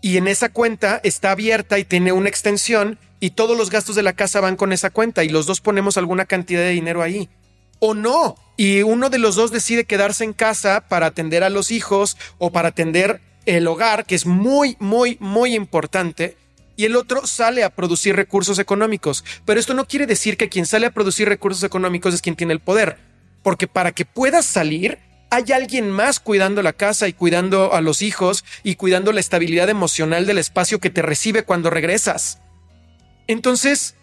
Y 0.00 0.16
en 0.16 0.28
esa 0.28 0.48
cuenta 0.48 0.98
está 1.04 1.30
abierta 1.30 1.78
y 1.78 1.84
tiene 1.84 2.12
una 2.12 2.30
extensión, 2.30 2.98
y 3.20 3.30
todos 3.30 3.56
los 3.56 3.70
gastos 3.70 3.96
de 3.96 4.02
la 4.02 4.12
casa 4.12 4.40
van 4.40 4.56
con 4.56 4.72
esa 4.72 4.90
cuenta, 4.90 5.24
y 5.24 5.28
los 5.28 5.46
dos 5.46 5.60
ponemos 5.60 5.96
alguna 5.96 6.24
cantidad 6.24 6.60
de 6.60 6.70
dinero 6.70 7.02
ahí. 7.02 7.28
O 7.80 7.94
no, 7.94 8.36
y 8.56 8.82
uno 8.82 9.08
de 9.10 9.18
los 9.18 9.36
dos 9.36 9.50
decide 9.50 9.84
quedarse 9.84 10.24
en 10.24 10.32
casa 10.32 10.88
para 10.88 11.06
atender 11.06 11.44
a 11.44 11.50
los 11.50 11.70
hijos 11.70 12.16
o 12.38 12.50
para 12.50 12.68
atender 12.68 13.20
el 13.46 13.66
hogar, 13.66 14.04
que 14.04 14.14
es 14.14 14.26
muy, 14.26 14.76
muy, 14.80 15.16
muy 15.20 15.54
importante, 15.54 16.36
y 16.76 16.84
el 16.84 16.96
otro 16.96 17.26
sale 17.26 17.64
a 17.64 17.70
producir 17.70 18.14
recursos 18.14 18.58
económicos. 18.58 19.24
Pero 19.44 19.58
esto 19.58 19.74
no 19.74 19.86
quiere 19.86 20.06
decir 20.06 20.36
que 20.36 20.48
quien 20.48 20.66
sale 20.66 20.86
a 20.86 20.92
producir 20.92 21.28
recursos 21.28 21.64
económicos 21.64 22.14
es 22.14 22.22
quien 22.22 22.36
tiene 22.36 22.52
el 22.52 22.60
poder, 22.60 22.98
porque 23.42 23.66
para 23.66 23.92
que 23.92 24.04
puedas 24.04 24.44
salir, 24.44 24.98
hay 25.30 25.52
alguien 25.52 25.90
más 25.90 26.20
cuidando 26.20 26.62
la 26.62 26.72
casa 26.72 27.08
y 27.08 27.12
cuidando 27.12 27.74
a 27.74 27.80
los 27.80 28.02
hijos 28.02 28.44
y 28.62 28.76
cuidando 28.76 29.12
la 29.12 29.20
estabilidad 29.20 29.68
emocional 29.68 30.26
del 30.26 30.38
espacio 30.38 30.78
que 30.78 30.90
te 30.90 31.02
recibe 31.02 31.44
cuando 31.44 31.70
regresas. 31.70 32.38
Entonces, 33.28 33.94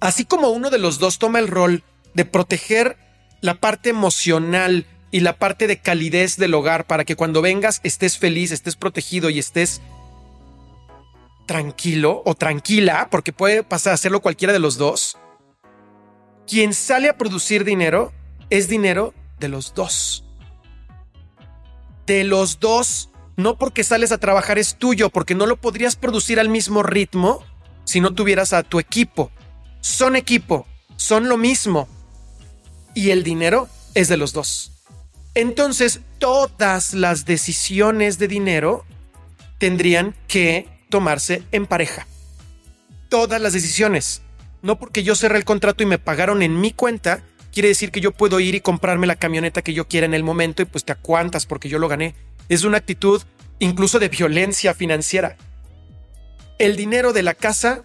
así 0.00 0.24
como 0.24 0.48
uno 0.48 0.70
de 0.70 0.78
los 0.78 0.98
dos 0.98 1.18
toma 1.18 1.40
el 1.40 1.48
rol 1.48 1.82
de 2.14 2.24
proteger 2.24 2.96
la 3.40 3.54
parte 3.54 3.90
emocional 3.90 4.86
y 5.10 5.20
la 5.20 5.36
parte 5.36 5.66
de 5.66 5.78
calidez 5.78 6.36
del 6.36 6.54
hogar 6.54 6.86
para 6.86 7.04
que 7.04 7.16
cuando 7.16 7.42
vengas 7.42 7.80
estés 7.82 8.16
feliz, 8.16 8.52
estés 8.52 8.76
protegido 8.76 9.28
y 9.28 9.38
estés 9.38 9.82
tranquilo 11.46 12.22
o 12.24 12.34
tranquila, 12.34 13.08
porque 13.10 13.32
puede 13.32 13.62
pasar 13.62 13.90
a 13.90 13.94
hacerlo 13.94 14.20
cualquiera 14.20 14.52
de 14.52 14.60
los 14.60 14.78
dos. 14.78 15.18
Quien 16.46 16.74
sale 16.74 17.08
a 17.08 17.18
producir 17.18 17.64
dinero 17.64 18.12
es 18.50 18.68
dinero 18.68 19.14
de 19.38 19.48
los 19.48 19.74
dos. 19.74 20.24
De 22.06 22.24
los 22.24 22.60
dos, 22.60 23.10
no 23.36 23.56
porque 23.56 23.84
sales 23.84 24.12
a 24.12 24.18
trabajar 24.18 24.58
es 24.58 24.76
tuyo, 24.76 25.10
porque 25.10 25.34
no 25.34 25.46
lo 25.46 25.56
podrías 25.56 25.96
producir 25.96 26.38
al 26.38 26.48
mismo 26.48 26.82
ritmo 26.82 27.42
si 27.84 28.00
no 28.00 28.14
tuvieras 28.14 28.52
a 28.52 28.62
tu 28.62 28.80
equipo. 28.80 29.30
Son 29.80 30.16
equipo, 30.16 30.66
son 30.96 31.28
lo 31.28 31.36
mismo. 31.36 31.88
Y 32.94 33.10
el 33.10 33.22
dinero 33.22 33.68
es 33.94 34.08
de 34.08 34.16
los 34.16 34.32
dos. 34.32 34.72
Entonces, 35.34 36.00
todas 36.18 36.94
las 36.94 37.24
decisiones 37.24 38.18
de 38.18 38.28
dinero 38.28 38.84
tendrían 39.58 40.14
que 40.28 40.68
tomarse 40.90 41.42
en 41.50 41.66
pareja. 41.66 42.06
Todas 43.08 43.40
las 43.40 43.52
decisiones. 43.52 44.22
No 44.62 44.78
porque 44.78 45.02
yo 45.02 45.14
cerré 45.14 45.38
el 45.38 45.44
contrato 45.44 45.82
y 45.82 45.86
me 45.86 45.98
pagaron 45.98 46.42
en 46.42 46.60
mi 46.60 46.72
cuenta, 46.72 47.22
quiere 47.52 47.68
decir 47.68 47.90
que 47.90 48.00
yo 48.00 48.12
puedo 48.12 48.40
ir 48.40 48.54
y 48.54 48.60
comprarme 48.60 49.06
la 49.06 49.16
camioneta 49.16 49.62
que 49.62 49.74
yo 49.74 49.88
quiera 49.88 50.06
en 50.06 50.14
el 50.14 50.22
momento 50.22 50.62
y 50.62 50.66
pues 50.66 50.84
te 50.84 50.92
acuantas 50.92 51.46
porque 51.46 51.68
yo 51.68 51.78
lo 51.78 51.88
gané. 51.88 52.14
Es 52.48 52.64
una 52.64 52.78
actitud 52.78 53.22
incluso 53.58 53.98
de 53.98 54.08
violencia 54.08 54.74
financiera. 54.74 55.36
El 56.58 56.76
dinero 56.76 57.12
de 57.12 57.22
la 57.22 57.34
casa 57.34 57.82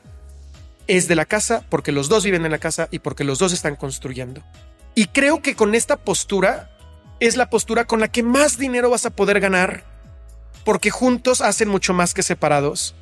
es 0.88 1.08
de 1.08 1.16
la 1.16 1.26
casa 1.26 1.64
porque 1.70 1.92
los 1.92 2.10
dos 2.10 2.24
viven 2.24 2.46
en 2.46 2.52
la 2.52 2.58
casa 2.58 2.88
y 2.92 3.00
porque 3.00 3.24
los 3.24 3.40
dos 3.40 3.54
están 3.54 3.76
construyendo. 3.76 4.44
Y 4.96 5.08
creo 5.08 5.42
que 5.42 5.56
con 5.56 5.76
esta 5.76 5.98
postura 5.98 6.70
es 7.20 7.36
la 7.36 7.50
postura 7.50 7.86
con 7.86 8.00
la 8.00 8.08
que 8.08 8.24
más 8.24 8.58
dinero 8.58 8.90
vas 8.90 9.06
a 9.06 9.10
poder 9.10 9.40
ganar 9.40 9.84
porque 10.64 10.92
juntos 10.92 11.42
hacen 11.42 11.68
mucho 11.68 11.94
más 11.94 12.14
que 12.14 12.24
separados. 12.24 12.96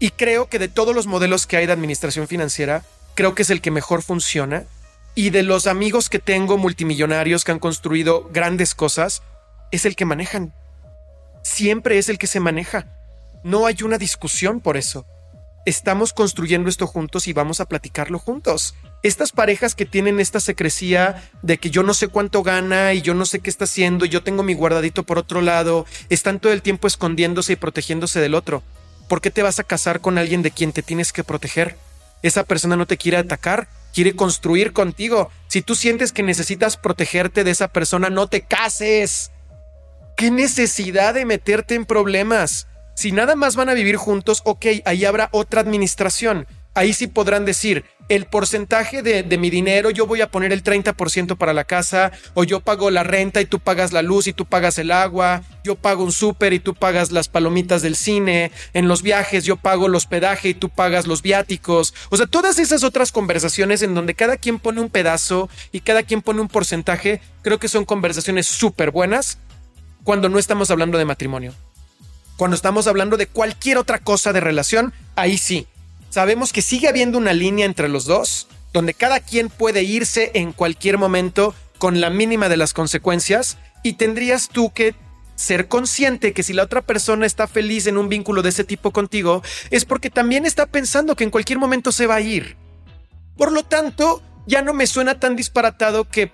Y 0.00 0.10
creo 0.10 0.48
que 0.48 0.58
de 0.58 0.68
todos 0.68 0.94
los 0.94 1.06
modelos 1.06 1.46
que 1.46 1.56
hay 1.56 1.66
de 1.66 1.72
administración 1.72 2.28
financiera, 2.28 2.82
creo 3.14 3.34
que 3.34 3.42
es 3.42 3.50
el 3.50 3.60
que 3.60 3.70
mejor 3.70 4.02
funciona. 4.02 4.64
Y 5.14 5.30
de 5.30 5.42
los 5.42 5.66
amigos 5.66 6.08
que 6.08 6.18
tengo 6.18 6.56
multimillonarios 6.56 7.44
que 7.44 7.52
han 7.52 7.58
construido 7.58 8.28
grandes 8.32 8.74
cosas, 8.74 9.22
es 9.70 9.84
el 9.84 9.96
que 9.96 10.04
manejan. 10.04 10.52
Siempre 11.42 11.98
es 11.98 12.08
el 12.08 12.18
que 12.18 12.26
se 12.26 12.40
maneja. 12.40 12.97
No 13.42 13.66
hay 13.66 13.76
una 13.82 13.98
discusión 13.98 14.60
por 14.60 14.76
eso. 14.76 15.06
Estamos 15.66 16.12
construyendo 16.12 16.68
esto 16.68 16.86
juntos 16.86 17.28
y 17.28 17.32
vamos 17.32 17.60
a 17.60 17.66
platicarlo 17.66 18.18
juntos 18.18 18.74
estas 19.02 19.32
parejas 19.32 19.74
que 19.74 19.86
tienen 19.86 20.18
esta 20.18 20.40
secrecía 20.40 21.22
de 21.42 21.58
que 21.58 21.70
yo 21.70 21.82
no 21.82 21.94
sé 21.94 22.08
cuánto 22.08 22.42
gana 22.42 22.94
y 22.94 23.02
yo 23.02 23.14
no 23.14 23.26
sé 23.26 23.40
qué 23.40 23.50
está 23.50 23.64
haciendo 23.64 24.04
y 24.04 24.08
yo 24.08 24.22
tengo 24.22 24.42
mi 24.42 24.54
guardadito 24.54 25.04
por 25.04 25.18
otro 25.18 25.40
lado, 25.40 25.86
están 26.08 26.40
todo 26.40 26.52
el 26.52 26.62
tiempo 26.62 26.86
escondiéndose 26.86 27.52
y 27.52 27.56
protegiéndose 27.56 28.20
del 28.20 28.34
otro. 28.34 28.62
¿Por 29.08 29.20
qué 29.20 29.30
te 29.30 29.42
vas 29.42 29.58
a 29.58 29.64
casar 29.64 30.00
con 30.00 30.18
alguien 30.18 30.42
de 30.42 30.50
quien 30.50 30.72
te 30.72 30.82
tienes 30.82 31.12
que 31.12 31.24
proteger? 31.24 31.76
Esa 32.22 32.44
persona 32.44 32.76
no 32.76 32.86
te 32.86 32.96
quiere 32.96 33.16
atacar, 33.16 33.68
quiere 33.94 34.16
construir 34.16 34.72
contigo. 34.72 35.30
Si 35.46 35.62
tú 35.62 35.74
sientes 35.76 36.12
que 36.12 36.24
necesitas 36.24 36.76
protegerte 36.76 37.44
de 37.44 37.52
esa 37.52 37.68
persona, 37.68 38.10
no 38.10 38.26
te 38.26 38.42
cases. 38.42 39.30
¿Qué 40.16 40.30
necesidad 40.32 41.14
de 41.14 41.24
meterte 41.24 41.76
en 41.76 41.86
problemas? 41.86 42.66
Si 42.98 43.12
nada 43.12 43.36
más 43.36 43.54
van 43.54 43.68
a 43.68 43.74
vivir 43.74 43.94
juntos, 43.94 44.42
ok, 44.44 44.66
ahí 44.84 45.04
habrá 45.04 45.28
otra 45.30 45.60
administración. 45.60 46.48
Ahí 46.74 46.92
sí 46.92 47.06
podrán 47.06 47.44
decir, 47.44 47.84
el 48.08 48.24
porcentaje 48.24 49.02
de, 49.04 49.38
mi 49.38 49.50
dinero, 49.50 49.90
yo 49.90 50.08
voy 50.08 50.20
a 50.20 50.32
poner 50.32 50.52
el 50.52 50.64
30% 50.64 51.36
para 51.36 51.52
la 51.52 51.62
casa, 51.62 52.10
o 52.34 52.42
yo 52.42 52.58
pago 52.58 52.90
la 52.90 53.04
renta 53.04 53.40
y 53.40 53.44
tú 53.44 53.60
pagas 53.60 53.92
la 53.92 54.02
luz 54.02 54.26
y 54.26 54.32
tú 54.32 54.46
pagas 54.46 54.80
el 54.80 54.90
agua, 54.90 55.44
yo 55.62 55.76
pago 55.76 56.02
un 56.02 56.10
súper 56.10 56.52
y 56.52 56.58
tú 56.58 56.74
pagas 56.74 57.12
las 57.12 57.28
palomitas 57.28 57.82
del 57.82 57.94
cine, 57.94 58.50
en 58.74 58.88
los 58.88 59.02
viajes 59.02 59.44
yo 59.44 59.54
pago 59.54 59.86
el 59.86 59.94
hospedaje 59.94 60.48
y 60.48 60.54
tú 60.54 60.68
pagas 60.68 61.06
los 61.06 61.22
viáticos. 61.22 61.94
O 62.10 62.16
sea, 62.16 62.26
todas 62.26 62.58
esas 62.58 62.82
otras 62.82 63.12
conversaciones 63.12 63.82
en 63.82 63.94
donde 63.94 64.14
cada 64.14 64.38
quien 64.38 64.58
pone 64.58 64.80
un 64.80 64.90
pedazo 64.90 65.48
y 65.70 65.82
cada 65.82 66.02
quien 66.02 66.20
pone 66.20 66.40
un 66.40 66.48
porcentaje, 66.48 67.20
creo 67.42 67.60
que 67.60 67.68
son 67.68 67.84
conversaciones 67.84 68.48
súper 68.48 68.90
buenas 68.90 69.38
cuando 70.02 70.28
no 70.28 70.40
estamos 70.40 70.72
hablando 70.72 70.98
de 70.98 71.04
matrimonio. 71.04 71.54
Cuando 72.38 72.54
estamos 72.54 72.86
hablando 72.86 73.16
de 73.16 73.26
cualquier 73.26 73.78
otra 73.78 73.98
cosa 73.98 74.32
de 74.32 74.38
relación, 74.38 74.94
ahí 75.16 75.38
sí, 75.38 75.66
sabemos 76.08 76.52
que 76.52 76.62
sigue 76.62 76.86
habiendo 76.86 77.18
una 77.18 77.32
línea 77.32 77.66
entre 77.66 77.88
los 77.88 78.04
dos, 78.04 78.46
donde 78.72 78.94
cada 78.94 79.18
quien 79.18 79.48
puede 79.48 79.82
irse 79.82 80.30
en 80.34 80.52
cualquier 80.52 80.98
momento 80.98 81.52
con 81.78 82.00
la 82.00 82.10
mínima 82.10 82.48
de 82.48 82.56
las 82.56 82.74
consecuencias 82.74 83.58
y 83.82 83.94
tendrías 83.94 84.50
tú 84.50 84.72
que 84.72 84.94
ser 85.34 85.66
consciente 85.66 86.32
que 86.32 86.44
si 86.44 86.52
la 86.52 86.62
otra 86.62 86.80
persona 86.80 87.26
está 87.26 87.48
feliz 87.48 87.88
en 87.88 87.98
un 87.98 88.08
vínculo 88.08 88.42
de 88.42 88.50
ese 88.50 88.62
tipo 88.62 88.92
contigo, 88.92 89.42
es 89.70 89.84
porque 89.84 90.08
también 90.08 90.46
está 90.46 90.66
pensando 90.66 91.16
que 91.16 91.24
en 91.24 91.30
cualquier 91.30 91.58
momento 91.58 91.90
se 91.90 92.06
va 92.06 92.14
a 92.14 92.20
ir. 92.20 92.56
Por 93.36 93.50
lo 93.50 93.64
tanto, 93.64 94.22
ya 94.46 94.62
no 94.62 94.74
me 94.74 94.86
suena 94.86 95.18
tan 95.18 95.34
disparatado 95.34 96.04
que 96.04 96.30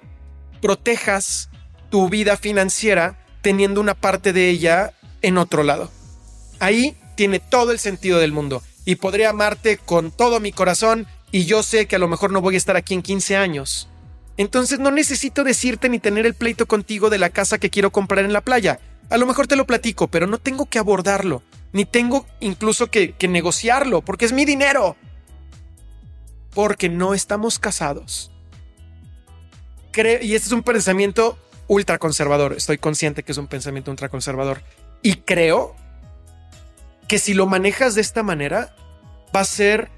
protejas 0.60 1.48
tu 1.88 2.10
vida 2.10 2.36
financiera 2.36 3.24
teniendo 3.40 3.80
una 3.80 3.94
parte 3.94 4.34
de 4.34 4.50
ella 4.50 4.92
en 5.24 5.38
otro 5.38 5.62
lado. 5.62 5.90
Ahí 6.60 6.96
tiene 7.16 7.40
todo 7.40 7.72
el 7.72 7.78
sentido 7.78 8.18
del 8.18 8.32
mundo 8.32 8.62
y 8.84 8.96
podré 8.96 9.26
amarte 9.26 9.78
con 9.78 10.10
todo 10.10 10.40
mi 10.40 10.52
corazón 10.52 11.06
y 11.32 11.46
yo 11.46 11.62
sé 11.62 11.86
que 11.86 11.96
a 11.96 11.98
lo 11.98 12.08
mejor 12.08 12.30
no 12.30 12.40
voy 12.40 12.54
a 12.54 12.58
estar 12.58 12.76
aquí 12.76 12.94
en 12.94 13.02
15 13.02 13.36
años. 13.36 13.88
Entonces 14.36 14.78
no 14.78 14.90
necesito 14.90 15.44
decirte 15.44 15.88
ni 15.88 15.98
tener 15.98 16.26
el 16.26 16.34
pleito 16.34 16.66
contigo 16.66 17.08
de 17.10 17.18
la 17.18 17.30
casa 17.30 17.58
que 17.58 17.70
quiero 17.70 17.90
comprar 17.90 18.24
en 18.24 18.32
la 18.32 18.40
playa. 18.40 18.80
A 19.10 19.16
lo 19.16 19.26
mejor 19.26 19.46
te 19.46 19.56
lo 19.56 19.66
platico, 19.66 20.08
pero 20.08 20.26
no 20.26 20.38
tengo 20.38 20.66
que 20.66 20.78
abordarlo, 20.78 21.42
ni 21.72 21.84
tengo 21.84 22.26
incluso 22.40 22.90
que, 22.90 23.14
negociarlo, 23.28 24.02
porque 24.02 24.24
es 24.24 24.32
mi 24.32 24.44
dinero. 24.44 24.96
Porque 26.52 26.88
no 26.88 27.14
estamos 27.14 27.58
casados. 27.58 28.30
y 29.96 30.34
este 30.34 30.48
es 30.48 30.52
un 30.52 30.62
pensamiento 30.62 31.38
ultra 31.68 31.98
conservador. 31.98 32.54
Estoy 32.54 32.78
consciente 32.78 33.22
que 33.22 33.32
es 33.32 33.38
un 33.38 33.46
pensamiento 33.46 33.90
ultra 33.90 34.08
conservador. 34.08 34.62
Y 35.04 35.16
creo 35.16 35.76
que 37.06 37.18
si 37.18 37.34
lo 37.34 37.46
manejas 37.46 37.94
de 37.94 38.00
esta 38.00 38.22
manera, 38.22 38.74
va 39.36 39.40
a 39.40 39.44
ser, 39.44 39.90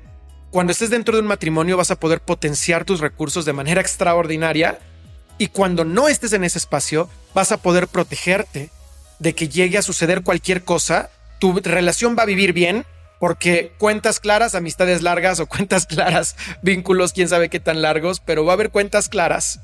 cuando 0.50 0.72
estés 0.72 0.90
dentro 0.90 1.14
de 1.14 1.22
un 1.22 1.28
matrimonio, 1.28 1.76
vas 1.76 1.92
a 1.92 2.00
poder 2.00 2.20
potenciar 2.20 2.84
tus 2.84 2.98
recursos 2.98 3.44
de 3.44 3.52
manera 3.52 3.80
extraordinaria. 3.80 4.80
Y 5.38 5.46
cuando 5.46 5.84
no 5.84 6.08
estés 6.08 6.32
en 6.32 6.42
ese 6.42 6.58
espacio, 6.58 7.08
vas 7.34 7.52
a 7.52 7.58
poder 7.58 7.86
protegerte 7.86 8.70
de 9.20 9.32
que 9.32 9.48
llegue 9.48 9.78
a 9.78 9.82
suceder 9.82 10.24
cualquier 10.24 10.64
cosa. 10.64 11.08
Tu 11.38 11.52
relación 11.62 12.16
va 12.18 12.24
a 12.24 12.26
vivir 12.26 12.52
bien 12.52 12.84
porque 13.20 13.72
cuentas 13.78 14.18
claras, 14.18 14.56
amistades 14.56 15.02
largas 15.02 15.38
o 15.38 15.46
cuentas 15.46 15.86
claras, 15.86 16.34
vínculos, 16.62 17.12
quién 17.12 17.28
sabe 17.28 17.48
qué 17.48 17.60
tan 17.60 17.80
largos, 17.80 18.18
pero 18.18 18.44
va 18.44 18.54
a 18.54 18.54
haber 18.54 18.70
cuentas 18.70 19.08
claras. 19.08 19.60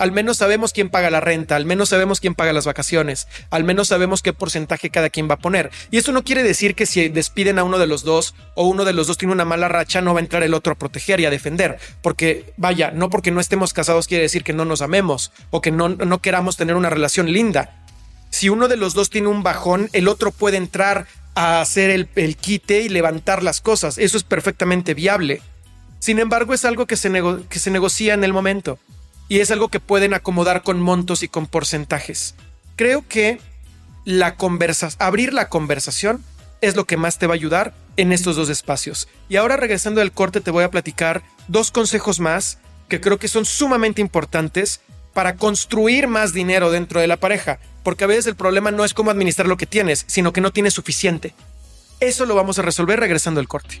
Al 0.00 0.12
menos 0.12 0.38
sabemos 0.38 0.72
quién 0.72 0.88
paga 0.88 1.10
la 1.10 1.20
renta, 1.20 1.56
al 1.56 1.66
menos 1.66 1.90
sabemos 1.90 2.20
quién 2.20 2.34
paga 2.34 2.54
las 2.54 2.64
vacaciones, 2.64 3.28
al 3.50 3.64
menos 3.64 3.88
sabemos 3.88 4.22
qué 4.22 4.32
porcentaje 4.32 4.88
cada 4.88 5.10
quien 5.10 5.28
va 5.28 5.34
a 5.34 5.38
poner. 5.38 5.70
Y 5.90 5.98
eso 5.98 6.10
no 6.10 6.24
quiere 6.24 6.42
decir 6.42 6.74
que 6.74 6.86
si 6.86 7.10
despiden 7.10 7.58
a 7.58 7.64
uno 7.64 7.76
de 7.76 7.86
los 7.86 8.02
dos 8.02 8.34
o 8.54 8.66
uno 8.66 8.86
de 8.86 8.94
los 8.94 9.08
dos 9.08 9.18
tiene 9.18 9.34
una 9.34 9.44
mala 9.44 9.68
racha, 9.68 10.00
no 10.00 10.14
va 10.14 10.20
a 10.20 10.22
entrar 10.22 10.42
el 10.42 10.54
otro 10.54 10.72
a 10.72 10.78
proteger 10.78 11.20
y 11.20 11.26
a 11.26 11.30
defender. 11.30 11.78
Porque 12.00 12.54
vaya, 12.56 12.92
no 12.92 13.10
porque 13.10 13.30
no 13.30 13.40
estemos 13.40 13.74
casados 13.74 14.06
quiere 14.06 14.22
decir 14.22 14.42
que 14.42 14.54
no 14.54 14.64
nos 14.64 14.80
amemos 14.80 15.32
o 15.50 15.60
que 15.60 15.70
no, 15.70 15.98
queramos 16.22 16.56
tener 16.56 16.76
una 16.76 16.88
relación 16.88 17.30
linda. 17.30 17.84
Si 18.30 18.48
uno 18.48 18.68
de 18.68 18.78
los 18.78 18.94
dos 18.94 19.10
tiene 19.10 19.28
un 19.28 19.42
bajón, 19.42 19.90
el 19.92 20.08
otro 20.08 20.30
puede 20.30 20.56
entrar 20.56 21.08
a 21.34 21.60
hacer 21.60 22.08
el, 22.14 22.36
quite 22.38 22.80
y 22.80 22.88
levantar 22.88 23.42
las 23.42 23.60
cosas. 23.60 23.98
Eso 23.98 24.16
es 24.16 24.24
perfectamente 24.24 24.94
viable. 24.94 25.42
Sin 25.98 26.18
embargo, 26.18 26.54
es 26.54 26.64
algo 26.64 26.86
que 26.86 26.96
se, 26.96 27.12
que 27.50 27.58
se 27.58 27.70
negocia 27.70 28.14
en 28.14 28.24
el 28.24 28.32
momento 28.32 28.78
y 29.30 29.38
es 29.38 29.52
algo 29.52 29.68
que 29.68 29.78
pueden 29.78 30.12
acomodar 30.12 30.62
con 30.64 30.80
montos 30.80 31.22
y 31.22 31.28
con 31.28 31.46
porcentajes. 31.46 32.34
Creo 32.74 33.06
que 33.06 33.40
la 34.04 34.34
conversa 34.34 34.90
abrir 34.98 35.32
la 35.32 35.48
conversación 35.48 36.24
es 36.60 36.74
lo 36.74 36.84
que 36.84 36.96
más 36.96 37.18
te 37.18 37.28
va 37.28 37.34
a 37.34 37.36
ayudar 37.36 37.72
en 37.96 38.10
estos 38.10 38.34
dos 38.34 38.48
espacios. 38.48 39.08
Y 39.28 39.36
ahora 39.36 39.56
regresando 39.56 40.00
al 40.00 40.10
corte 40.10 40.40
te 40.40 40.50
voy 40.50 40.64
a 40.64 40.70
platicar 40.70 41.22
dos 41.46 41.70
consejos 41.70 42.18
más 42.18 42.58
que 42.88 43.00
creo 43.00 43.20
que 43.20 43.28
son 43.28 43.44
sumamente 43.44 44.00
importantes 44.00 44.80
para 45.14 45.36
construir 45.36 46.08
más 46.08 46.32
dinero 46.32 46.72
dentro 46.72 47.00
de 47.00 47.06
la 47.06 47.16
pareja, 47.16 47.60
porque 47.84 48.02
a 48.02 48.08
veces 48.08 48.26
el 48.26 48.34
problema 48.34 48.72
no 48.72 48.84
es 48.84 48.94
cómo 48.94 49.12
administrar 49.12 49.46
lo 49.46 49.56
que 49.56 49.66
tienes, 49.66 50.04
sino 50.08 50.32
que 50.32 50.40
no 50.40 50.52
tienes 50.52 50.74
suficiente. 50.74 51.34
Eso 52.00 52.26
lo 52.26 52.34
vamos 52.34 52.58
a 52.58 52.62
resolver 52.62 52.98
regresando 52.98 53.38
al 53.38 53.46
corte. 53.46 53.80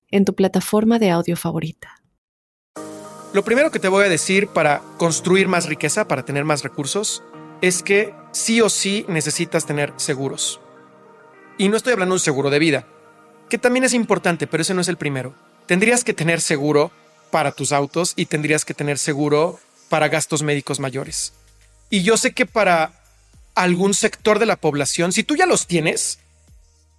en 0.11 0.25
tu 0.25 0.35
plataforma 0.35 0.99
de 0.99 1.09
audio 1.09 1.35
favorita. 1.35 2.01
Lo 3.33 3.43
primero 3.43 3.71
que 3.71 3.79
te 3.79 3.87
voy 3.87 4.05
a 4.05 4.09
decir 4.09 4.47
para 4.47 4.81
construir 4.97 5.47
más 5.47 5.65
riqueza, 5.65 6.07
para 6.07 6.25
tener 6.25 6.43
más 6.43 6.63
recursos, 6.63 7.23
es 7.61 7.81
que 7.81 8.13
sí 8.31 8.59
o 8.59 8.69
sí 8.69 9.05
necesitas 9.07 9.65
tener 9.65 9.93
seguros. 9.95 10.59
Y 11.57 11.69
no 11.69 11.77
estoy 11.77 11.93
hablando 11.93 12.13
de 12.13 12.17
un 12.17 12.19
seguro 12.19 12.49
de 12.49 12.59
vida, 12.59 12.87
que 13.49 13.57
también 13.57 13.85
es 13.85 13.93
importante, 13.93 14.47
pero 14.47 14.61
ese 14.61 14.73
no 14.73 14.81
es 14.81 14.87
el 14.89 14.97
primero. 14.97 15.33
Tendrías 15.65 16.03
que 16.03 16.13
tener 16.13 16.41
seguro 16.41 16.91
para 17.29 17.51
tus 17.51 17.71
autos 17.71 18.13
y 18.15 18.25
tendrías 18.25 18.65
que 18.65 18.73
tener 18.73 18.97
seguro 18.97 19.59
para 19.89 20.09
gastos 20.09 20.43
médicos 20.43 20.79
mayores. 20.79 21.33
Y 21.89 22.03
yo 22.03 22.17
sé 22.17 22.33
que 22.33 22.45
para 22.45 22.93
algún 23.55 23.93
sector 23.93 24.39
de 24.39 24.45
la 24.45 24.55
población, 24.55 25.11
si 25.11 25.23
tú 25.23 25.35
ya 25.35 25.45
los 25.45 25.67
tienes, 25.67 26.19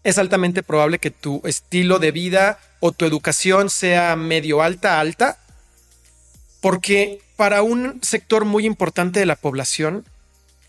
es 0.04 0.18
altamente 0.18 0.62
probable 0.62 0.98
que 0.98 1.10
tu 1.10 1.42
estilo 1.44 1.98
de 1.98 2.10
vida 2.10 2.58
o 2.84 2.90
tu 2.90 3.04
educación 3.04 3.70
sea 3.70 4.16
medio 4.16 4.60
alta, 4.60 4.98
alta, 4.98 5.38
porque 6.60 7.22
para 7.36 7.62
un 7.62 8.00
sector 8.02 8.44
muy 8.44 8.66
importante 8.66 9.20
de 9.20 9.26
la 9.26 9.36
población, 9.36 10.04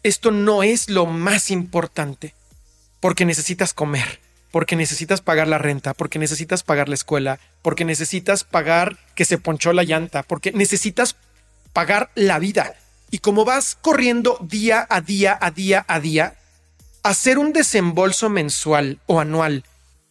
esto 0.04 0.30
no 0.30 0.62
es 0.62 0.92
lo 0.92 1.08
más 1.08 1.50
importante 1.50 2.36
porque 3.00 3.26
necesitas 3.26 3.74
comer, 3.74 4.20
porque 4.52 4.76
necesitas 4.76 5.22
pagar 5.22 5.48
la 5.48 5.58
renta, 5.58 5.96
porque 5.96 6.20
necesitas 6.20 6.62
pagar 6.62 6.88
la 6.88 6.94
escuela, 6.94 7.40
porque 7.64 7.84
necesitas 7.84 8.44
pagar 8.44 9.00
que 9.16 9.26
se 9.26 9.40
ponchó 9.40 9.74
la 9.74 9.84
llanta, 9.84 10.22
porque 10.22 10.52
necesitas 10.52 11.16
pagar 11.74 12.12
la 12.14 12.38
vida. 12.38 12.76
Y 13.10 13.20
como 13.20 13.44
vas 13.44 13.76
corriendo 13.82 14.38
día 14.40 14.86
a 14.88 15.02
día, 15.02 15.36
a 15.42 15.50
día, 15.50 15.84
a 15.88 16.00
día, 16.00 16.36
hacer 17.02 17.40
un 17.40 17.54
desembolso 17.54 18.30
mensual 18.30 19.00
o 19.08 19.20
anual 19.20 19.64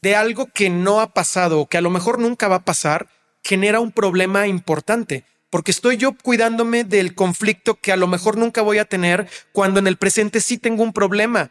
de 0.03 0.17
algo 0.17 0.47
que 0.47 0.69
no 0.69 1.01
ha 1.01 1.15
pasado 1.15 1.61
o 1.61 1.67
que 1.67 1.79
a 1.79 1.83
lo 1.83 1.91
mejor 1.91 2.19
nunca 2.19 2.49
va 2.49 2.57
a 2.57 2.65
pasar, 2.65 3.09
genera 3.43 3.81
un 3.81 3.93
problema 3.93 4.47
importante 4.47 5.25
porque 5.53 5.71
estoy 5.71 5.99
yo 5.99 6.13
cuidándome 6.15 6.83
del 6.83 7.15
conflicto 7.15 7.75
que 7.75 7.93
a 7.93 7.97
lo 7.97 8.07
mejor 8.07 8.39
nunca 8.39 8.63
voy 8.63 8.79
a 8.79 8.87
tener 8.87 9.29
cuando 9.53 9.81
en 9.81 9.87
el 9.87 9.99
presente 9.99 10.41
sí 10.41 10.57
tengo 10.57 10.83
un 10.83 10.95
problema 10.95 11.51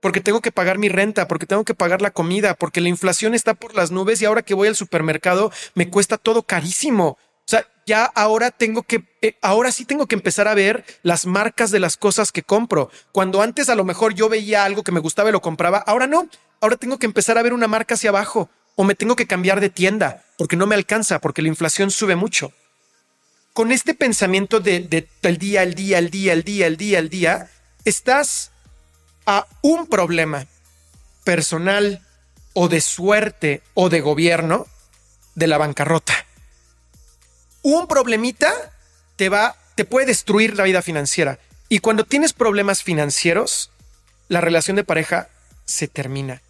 porque 0.00 0.22
tengo 0.22 0.40
que 0.40 0.52
pagar 0.52 0.78
mi 0.78 0.88
renta, 0.88 1.28
porque 1.28 1.44
tengo 1.44 1.62
que 1.62 1.74
pagar 1.74 2.00
la 2.00 2.12
comida, 2.12 2.54
porque 2.54 2.80
la 2.80 2.88
inflación 2.88 3.34
está 3.34 3.52
por 3.52 3.74
las 3.74 3.90
nubes 3.90 4.22
y 4.22 4.24
ahora 4.24 4.40
que 4.40 4.54
voy 4.54 4.68
al 4.68 4.74
supermercado 4.74 5.52
me 5.74 5.90
cuesta 5.90 6.16
todo 6.16 6.44
carísimo. 6.44 7.08
O 7.08 7.44
sea, 7.44 7.66
ya 7.84 8.06
ahora 8.06 8.50
tengo 8.50 8.84
que, 8.84 9.04
eh, 9.20 9.36
ahora 9.42 9.70
sí 9.70 9.84
tengo 9.84 10.06
que 10.06 10.14
empezar 10.14 10.48
a 10.48 10.54
ver 10.54 10.86
las 11.02 11.26
marcas 11.26 11.70
de 11.70 11.80
las 11.80 11.98
cosas 11.98 12.32
que 12.32 12.42
compro. 12.42 12.90
Cuando 13.12 13.42
antes 13.42 13.68
a 13.68 13.74
lo 13.74 13.84
mejor 13.84 14.14
yo 14.14 14.30
veía 14.30 14.64
algo 14.64 14.82
que 14.82 14.92
me 14.92 15.00
gustaba 15.00 15.28
y 15.28 15.32
lo 15.32 15.42
compraba, 15.42 15.76
ahora 15.76 16.06
no. 16.06 16.26
Ahora 16.60 16.76
tengo 16.76 16.98
que 16.98 17.06
empezar 17.06 17.38
a 17.38 17.42
ver 17.42 17.52
una 17.52 17.68
marca 17.68 17.94
hacia 17.94 18.10
abajo 18.10 18.50
o 18.76 18.84
me 18.84 18.94
tengo 18.94 19.16
que 19.16 19.26
cambiar 19.26 19.60
de 19.60 19.70
tienda 19.70 20.24
porque 20.36 20.56
no 20.56 20.66
me 20.66 20.74
alcanza, 20.74 21.20
porque 21.20 21.42
la 21.42 21.48
inflación 21.48 21.90
sube 21.90 22.16
mucho. 22.16 22.52
Con 23.52 23.72
este 23.72 23.94
pensamiento 23.94 24.60
de, 24.60 24.80
de 24.80 25.08
el 25.22 25.38
día, 25.38 25.62
el 25.62 25.74
día, 25.74 25.98
el 25.98 26.10
día, 26.10 26.32
el 26.32 26.44
día, 26.44 26.66
el 26.66 26.76
día, 26.76 26.98
el 26.98 27.08
día, 27.08 27.50
estás 27.84 28.52
a 29.26 29.46
un 29.62 29.86
problema 29.86 30.46
personal 31.24 32.02
o 32.52 32.68
de 32.68 32.80
suerte 32.80 33.62
o 33.74 33.88
de 33.88 34.00
gobierno 34.00 34.66
de 35.34 35.46
la 35.46 35.58
bancarrota. 35.58 36.26
Un 37.62 37.86
problemita 37.86 38.52
te 39.16 39.28
va, 39.28 39.56
te 39.74 39.84
puede 39.84 40.06
destruir 40.06 40.56
la 40.56 40.64
vida 40.64 40.82
financiera. 40.82 41.38
Y 41.68 41.80
cuando 41.80 42.04
tienes 42.04 42.32
problemas 42.32 42.82
financieros, 42.82 43.70
la 44.28 44.40
relación 44.40 44.76
de 44.76 44.84
pareja 44.84 45.28
se 45.64 45.86
termina. 45.88 46.42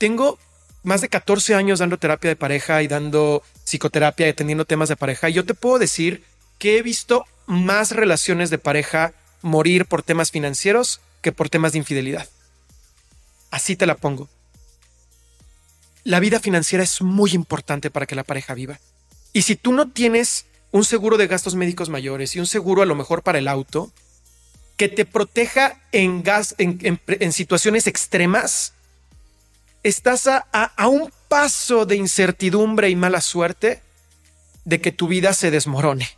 Tengo 0.00 0.38
más 0.82 1.02
de 1.02 1.10
14 1.10 1.54
años 1.54 1.80
dando 1.80 1.98
terapia 1.98 2.30
de 2.30 2.36
pareja 2.36 2.82
y 2.82 2.88
dando 2.88 3.42
psicoterapia 3.66 4.26
y 4.26 4.30
atendiendo 4.30 4.64
temas 4.64 4.88
de 4.88 4.96
pareja. 4.96 5.28
Y 5.28 5.34
yo 5.34 5.44
te 5.44 5.52
puedo 5.52 5.78
decir 5.78 6.24
que 6.58 6.78
he 6.78 6.82
visto 6.82 7.26
más 7.44 7.90
relaciones 7.90 8.48
de 8.48 8.56
pareja 8.56 9.12
morir 9.42 9.84
por 9.84 10.02
temas 10.02 10.30
financieros 10.30 11.02
que 11.20 11.32
por 11.32 11.50
temas 11.50 11.72
de 11.72 11.78
infidelidad. 11.80 12.26
Así 13.50 13.76
te 13.76 13.84
la 13.84 13.94
pongo. 13.94 14.30
La 16.02 16.18
vida 16.18 16.40
financiera 16.40 16.82
es 16.82 17.02
muy 17.02 17.32
importante 17.32 17.90
para 17.90 18.06
que 18.06 18.14
la 18.14 18.24
pareja 18.24 18.54
viva. 18.54 18.80
Y 19.34 19.42
si 19.42 19.54
tú 19.54 19.70
no 19.74 19.90
tienes 19.90 20.46
un 20.70 20.86
seguro 20.86 21.18
de 21.18 21.26
gastos 21.26 21.56
médicos 21.56 21.90
mayores 21.90 22.34
y 22.34 22.40
un 22.40 22.46
seguro 22.46 22.80
a 22.80 22.86
lo 22.86 22.94
mejor 22.94 23.22
para 23.22 23.38
el 23.38 23.48
auto, 23.48 23.92
que 24.78 24.88
te 24.88 25.04
proteja 25.04 25.78
en, 25.92 26.22
gas, 26.22 26.54
en, 26.56 27.32
situaciones 27.34 27.86
extremas, 27.86 28.72
estás 29.82 30.26
a, 30.26 30.38
a 30.52 30.88
un 30.88 31.12
paso 31.28 31.86
de 31.86 31.96
incertidumbre 31.96 32.90
y 32.90 32.96
mala 32.96 33.20
suerte 33.20 33.82
de 34.64 34.80
que 34.80 34.92
tu 34.92 35.08
vida 35.08 35.32
se 35.32 35.50
desmorone. 35.50 36.08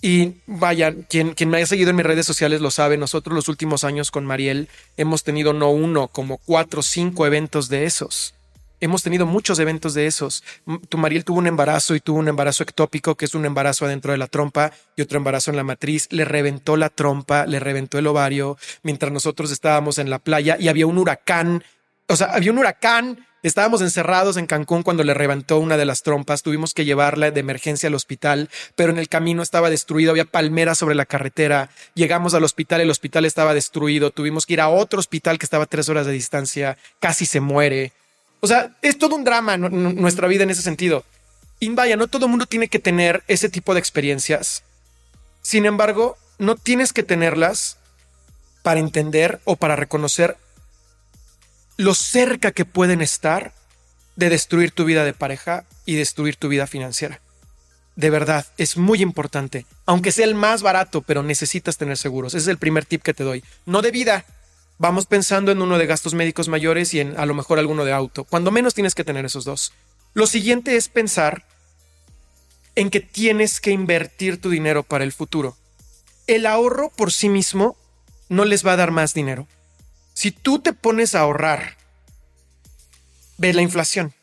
Y 0.00 0.34
vaya, 0.46 0.94
quien, 1.08 1.34
quien 1.34 1.50
me 1.50 1.56
haya 1.56 1.66
seguido 1.66 1.90
en 1.90 1.96
mis 1.96 2.06
redes 2.06 2.26
sociales 2.26 2.60
lo 2.60 2.70
sabe, 2.70 2.96
nosotros 2.96 3.34
los 3.34 3.48
últimos 3.48 3.82
años 3.82 4.10
con 4.10 4.24
Mariel 4.24 4.68
hemos 4.96 5.24
tenido 5.24 5.52
no 5.52 5.70
uno, 5.70 6.08
como 6.08 6.38
cuatro 6.38 6.80
o 6.80 6.84
cinco 6.84 7.26
eventos 7.26 7.68
de 7.68 7.84
esos. 7.84 8.34
Hemos 8.80 9.02
tenido 9.02 9.26
muchos 9.26 9.58
eventos 9.58 9.94
de 9.94 10.06
esos. 10.06 10.44
Tu 10.88 10.98
Mariel 10.98 11.24
tuvo 11.24 11.38
un 11.38 11.48
embarazo 11.48 11.96
y 11.96 12.00
tuvo 12.00 12.20
un 12.20 12.28
embarazo 12.28 12.62
ectópico, 12.62 13.16
que 13.16 13.24
es 13.24 13.34
un 13.34 13.44
embarazo 13.44 13.86
adentro 13.86 14.12
de 14.12 14.18
la 14.18 14.28
trompa 14.28 14.70
y 14.94 15.02
otro 15.02 15.18
embarazo 15.18 15.50
en 15.50 15.56
la 15.56 15.64
matriz. 15.64 16.06
Le 16.10 16.24
reventó 16.24 16.76
la 16.76 16.88
trompa, 16.88 17.44
le 17.46 17.58
reventó 17.58 17.98
el 17.98 18.06
ovario, 18.06 18.56
mientras 18.84 19.10
nosotros 19.10 19.50
estábamos 19.50 19.98
en 19.98 20.10
la 20.10 20.20
playa 20.20 20.56
y 20.60 20.68
había 20.68 20.86
un 20.86 20.98
huracán. 20.98 21.64
O 22.08 22.16
sea, 22.16 22.28
había 22.28 22.52
un 22.52 22.58
huracán 22.58 23.26
Estábamos 23.44 23.82
encerrados 23.82 24.36
en 24.36 24.48
Cancún 24.48 24.82
cuando 24.82 25.04
le 25.04 25.14
reventó 25.14 25.58
una 25.58 25.76
de 25.76 25.84
las 25.84 26.02
trompas, 26.02 26.42
tuvimos 26.42 26.74
que 26.74 26.84
llevarla 26.84 27.30
de 27.30 27.38
emergencia 27.38 27.86
al 27.86 27.94
hospital, 27.94 28.50
pero 28.74 28.90
en 28.90 28.98
el 28.98 29.08
camino 29.08 29.44
estaba 29.44 29.70
destruido, 29.70 30.10
había 30.10 30.24
palmeras 30.24 30.76
sobre 30.76 30.96
la 30.96 31.06
carretera, 31.06 31.70
llegamos 31.94 32.34
al 32.34 32.42
hospital, 32.42 32.80
el 32.80 32.90
hospital 32.90 33.24
estaba 33.24 33.54
destruido, 33.54 34.10
tuvimos 34.10 34.44
que 34.44 34.54
ir 34.54 34.60
a 34.60 34.68
otro 34.68 34.98
hospital 34.98 35.38
que 35.38 35.46
estaba 35.46 35.64
a 35.64 35.68
tres 35.68 35.88
horas 35.88 36.04
de 36.04 36.12
distancia, 36.12 36.76
casi 36.98 37.26
se 37.26 37.38
muere. 37.38 37.92
O 38.40 38.48
sea, 38.48 38.76
es 38.82 38.98
todo 38.98 39.14
un 39.14 39.22
drama 39.22 39.56
nuestra 39.56 40.26
vida 40.26 40.42
en 40.42 40.50
ese 40.50 40.62
sentido. 40.62 41.04
Y 41.60 41.68
vaya, 41.70 41.96
no 41.96 42.08
todo 42.08 42.26
el 42.26 42.30
mundo 42.30 42.46
tiene 42.46 42.66
que 42.66 42.80
tener 42.80 43.22
ese 43.28 43.48
tipo 43.48 43.72
de 43.72 43.80
experiencias. 43.80 44.64
Sin 45.42 45.64
embargo, 45.64 46.16
no 46.38 46.56
tienes 46.56 46.92
que 46.92 47.04
tenerlas 47.04 47.78
para 48.64 48.80
entender 48.80 49.40
o 49.44 49.54
para 49.54 49.76
reconocer 49.76 50.36
lo 51.78 51.94
cerca 51.94 52.50
que 52.50 52.64
pueden 52.64 53.00
estar 53.00 53.54
de 54.16 54.28
destruir 54.28 54.72
tu 54.72 54.84
vida 54.84 55.04
de 55.04 55.14
pareja 55.14 55.64
y 55.86 55.94
destruir 55.94 56.36
tu 56.36 56.48
vida 56.48 56.66
financiera. 56.66 57.20
De 57.94 58.10
verdad, 58.10 58.46
es 58.58 58.76
muy 58.76 59.00
importante. 59.00 59.64
Aunque 59.86 60.12
sea 60.12 60.26
el 60.26 60.34
más 60.34 60.62
barato, 60.62 61.02
pero 61.02 61.22
necesitas 61.22 61.78
tener 61.78 61.96
seguros. 61.96 62.34
Ese 62.34 62.42
es 62.42 62.48
el 62.48 62.58
primer 62.58 62.84
tip 62.84 63.02
que 63.02 63.14
te 63.14 63.24
doy. 63.24 63.44
No 63.64 63.80
de 63.80 63.92
vida. 63.92 64.24
Vamos 64.78 65.06
pensando 65.06 65.52
en 65.52 65.62
uno 65.62 65.78
de 65.78 65.86
gastos 65.86 66.14
médicos 66.14 66.48
mayores 66.48 66.92
y 66.94 67.00
en 67.00 67.18
a 67.18 67.26
lo 67.26 67.34
mejor 67.34 67.60
alguno 67.60 67.84
de 67.84 67.92
auto. 67.92 68.24
Cuando 68.24 68.50
menos 68.50 68.74
tienes 68.74 68.96
que 68.96 69.04
tener 69.04 69.24
esos 69.24 69.44
dos. 69.44 69.72
Lo 70.14 70.26
siguiente 70.26 70.76
es 70.76 70.88
pensar 70.88 71.44
en 72.74 72.90
que 72.90 73.00
tienes 73.00 73.60
que 73.60 73.70
invertir 73.70 74.40
tu 74.40 74.50
dinero 74.50 74.82
para 74.82 75.04
el 75.04 75.12
futuro. 75.12 75.56
El 76.26 76.44
ahorro 76.46 76.90
por 76.90 77.12
sí 77.12 77.28
mismo 77.28 77.76
no 78.28 78.44
les 78.44 78.66
va 78.66 78.72
a 78.72 78.76
dar 78.76 78.90
más 78.90 79.14
dinero. 79.14 79.46
Si 80.18 80.32
tú 80.32 80.58
te 80.58 80.72
pones 80.72 81.14
a 81.14 81.20
ahorrar, 81.20 81.76
ve 83.36 83.52
la 83.52 83.62
inflación. 83.62 84.14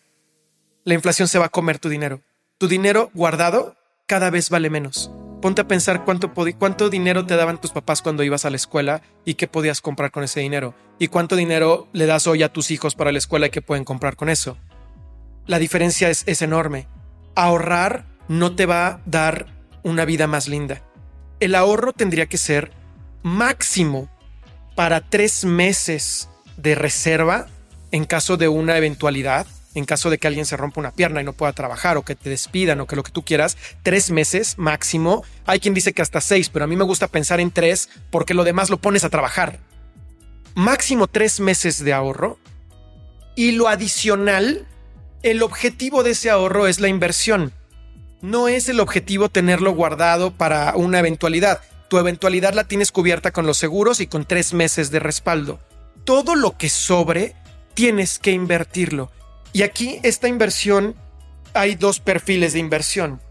La 0.83 0.93
inflación 0.93 1.29
se 1.29 1.39
va 1.39 1.45
a 1.45 1.49
comer 1.49 1.79
tu 1.79 1.87
dinero. 1.87 2.19
Tu 2.57 2.67
dinero 2.67 3.11
guardado 3.13 3.77
cada 4.05 4.29
vez 4.29 4.49
vale 4.49 4.69
menos. 4.69 5.09
Ponte 5.41 5.61
a 5.61 5.69
pensar 5.69 6.03
cuánto, 6.03 6.89
dinero 6.89 7.25
te 7.25 7.37
daban 7.37 7.61
tus 7.61 7.71
papás 7.71 8.01
cuando 8.01 8.23
ibas 8.23 8.43
a 8.43 8.49
la 8.49 8.57
escuela 8.57 9.03
y 9.23 9.35
qué 9.35 9.47
podías 9.47 9.79
comprar 9.79 10.11
con 10.11 10.25
ese 10.25 10.41
dinero. 10.41 10.75
Y 10.99 11.07
cuánto 11.07 11.37
dinero 11.37 11.87
le 11.93 12.07
das 12.07 12.27
hoy 12.27 12.43
a 12.43 12.51
tus 12.51 12.71
hijos 12.71 12.93
para 12.93 13.13
la 13.13 13.19
escuela 13.19 13.47
y 13.47 13.51
qué 13.51 13.61
pueden 13.61 13.85
comprar 13.85 14.17
con 14.17 14.27
eso. 14.27 14.57
La 15.45 15.59
diferencia 15.59 16.09
es 16.09 16.41
enorme. 16.41 16.89
Ahorrar 17.35 18.03
no 18.27 18.53
te 18.53 18.65
va 18.65 18.87
a 18.87 19.01
dar 19.05 19.45
una 19.81 20.03
vida 20.03 20.27
más 20.27 20.49
linda. 20.49 20.81
El 21.39 21.55
ahorro 21.55 21.93
tendría 21.93 22.25
que 22.25 22.37
ser 22.37 22.73
máximo 23.23 24.09
para 24.75 25.01
tres 25.01 25.45
meses 25.45 26.29
de 26.57 26.75
reserva 26.75 27.47
en 27.91 28.05
caso 28.05 28.37
de 28.37 28.49
una 28.49 28.77
eventualidad, 28.77 29.47
en 29.73 29.85
caso 29.85 30.09
de 30.09 30.17
que 30.17 30.27
alguien 30.27 30.45
se 30.45 30.57
rompa 30.57 30.81
una 30.81 30.91
pierna 30.91 31.21
y 31.21 31.23
no 31.23 31.33
pueda 31.33 31.53
trabajar 31.53 31.97
o 31.97 32.03
que 32.03 32.15
te 32.15 32.29
despidan 32.29 32.81
o 32.81 32.87
que 32.87 32.95
lo 32.95 33.03
que 33.03 33.11
tú 33.11 33.23
quieras, 33.23 33.57
tres 33.83 34.11
meses 34.11 34.57
máximo. 34.57 35.23
Hay 35.45 35.59
quien 35.59 35.73
dice 35.73 35.93
que 35.93 36.01
hasta 36.01 36.21
seis, 36.21 36.49
pero 36.49 36.65
a 36.65 36.67
mí 36.67 36.75
me 36.75 36.83
gusta 36.83 37.07
pensar 37.07 37.39
en 37.39 37.51
tres 37.51 37.89
porque 38.11 38.33
lo 38.33 38.43
demás 38.43 38.69
lo 38.69 38.77
pones 38.77 39.03
a 39.03 39.09
trabajar. 39.09 39.59
Máximo 40.55 41.07
tres 41.07 41.39
meses 41.39 41.83
de 41.83 41.93
ahorro 41.93 42.37
y 43.35 43.51
lo 43.51 43.67
adicional, 43.67 44.65
el 45.23 45.41
objetivo 45.43 46.03
de 46.03 46.11
ese 46.11 46.29
ahorro 46.29 46.67
es 46.67 46.79
la 46.79 46.87
inversión. 46.87 47.53
No 48.21 48.47
es 48.47 48.69
el 48.69 48.79
objetivo 48.79 49.29
tenerlo 49.29 49.73
guardado 49.73 50.31
para 50.31 50.73
una 50.75 50.99
eventualidad 50.99 51.61
tu 51.87 51.97
eventualidad 51.97 52.53
la 52.53 52.63
tienes 52.63 52.91
cubierta 52.91 53.31
con 53.31 53.45
los 53.45 53.57
seguros 53.57 53.99
y 53.99 54.07
con 54.07 54.25
tres 54.25 54.53
meses 54.53 54.91
de 54.91 54.99
respaldo. 54.99 55.59
Todo 56.03 56.35
lo 56.35 56.57
que 56.57 56.69
sobre, 56.69 57.35
tienes 57.73 58.19
que 58.19 58.31
invertirlo. 58.31 59.11
Y 59.53 59.63
aquí 59.63 59.99
esta 60.03 60.27
inversión, 60.27 60.95
hay 61.53 61.75
dos 61.75 61.99
perfiles 61.99 62.53
de 62.53 62.59
inversión. 62.59 63.21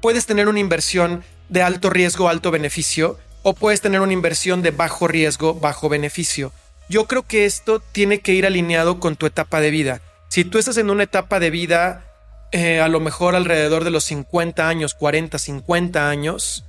Puedes 0.00 0.26
tener 0.26 0.48
una 0.48 0.60
inversión 0.60 1.24
de 1.48 1.62
alto 1.62 1.90
riesgo, 1.90 2.28
alto 2.28 2.50
beneficio, 2.50 3.18
o 3.42 3.54
puedes 3.54 3.80
tener 3.80 4.00
una 4.00 4.12
inversión 4.12 4.62
de 4.62 4.70
bajo 4.72 5.08
riesgo, 5.08 5.54
bajo 5.54 5.88
beneficio. 5.88 6.52
Yo 6.88 7.06
creo 7.06 7.22
que 7.26 7.44
esto 7.46 7.80
tiene 7.80 8.20
que 8.20 8.32
ir 8.32 8.46
alineado 8.46 9.00
con 9.00 9.16
tu 9.16 9.26
etapa 9.26 9.60
de 9.60 9.70
vida. 9.70 10.00
Si 10.28 10.44
tú 10.44 10.58
estás 10.58 10.76
en 10.76 10.90
una 10.90 11.04
etapa 11.04 11.40
de 11.40 11.50
vida, 11.50 12.04
eh, 12.52 12.80
a 12.80 12.88
lo 12.88 13.00
mejor 13.00 13.34
alrededor 13.34 13.84
de 13.84 13.90
los 13.90 14.04
50 14.04 14.68
años, 14.68 14.94
40, 14.94 15.38
50 15.38 16.08
años, 16.08 16.65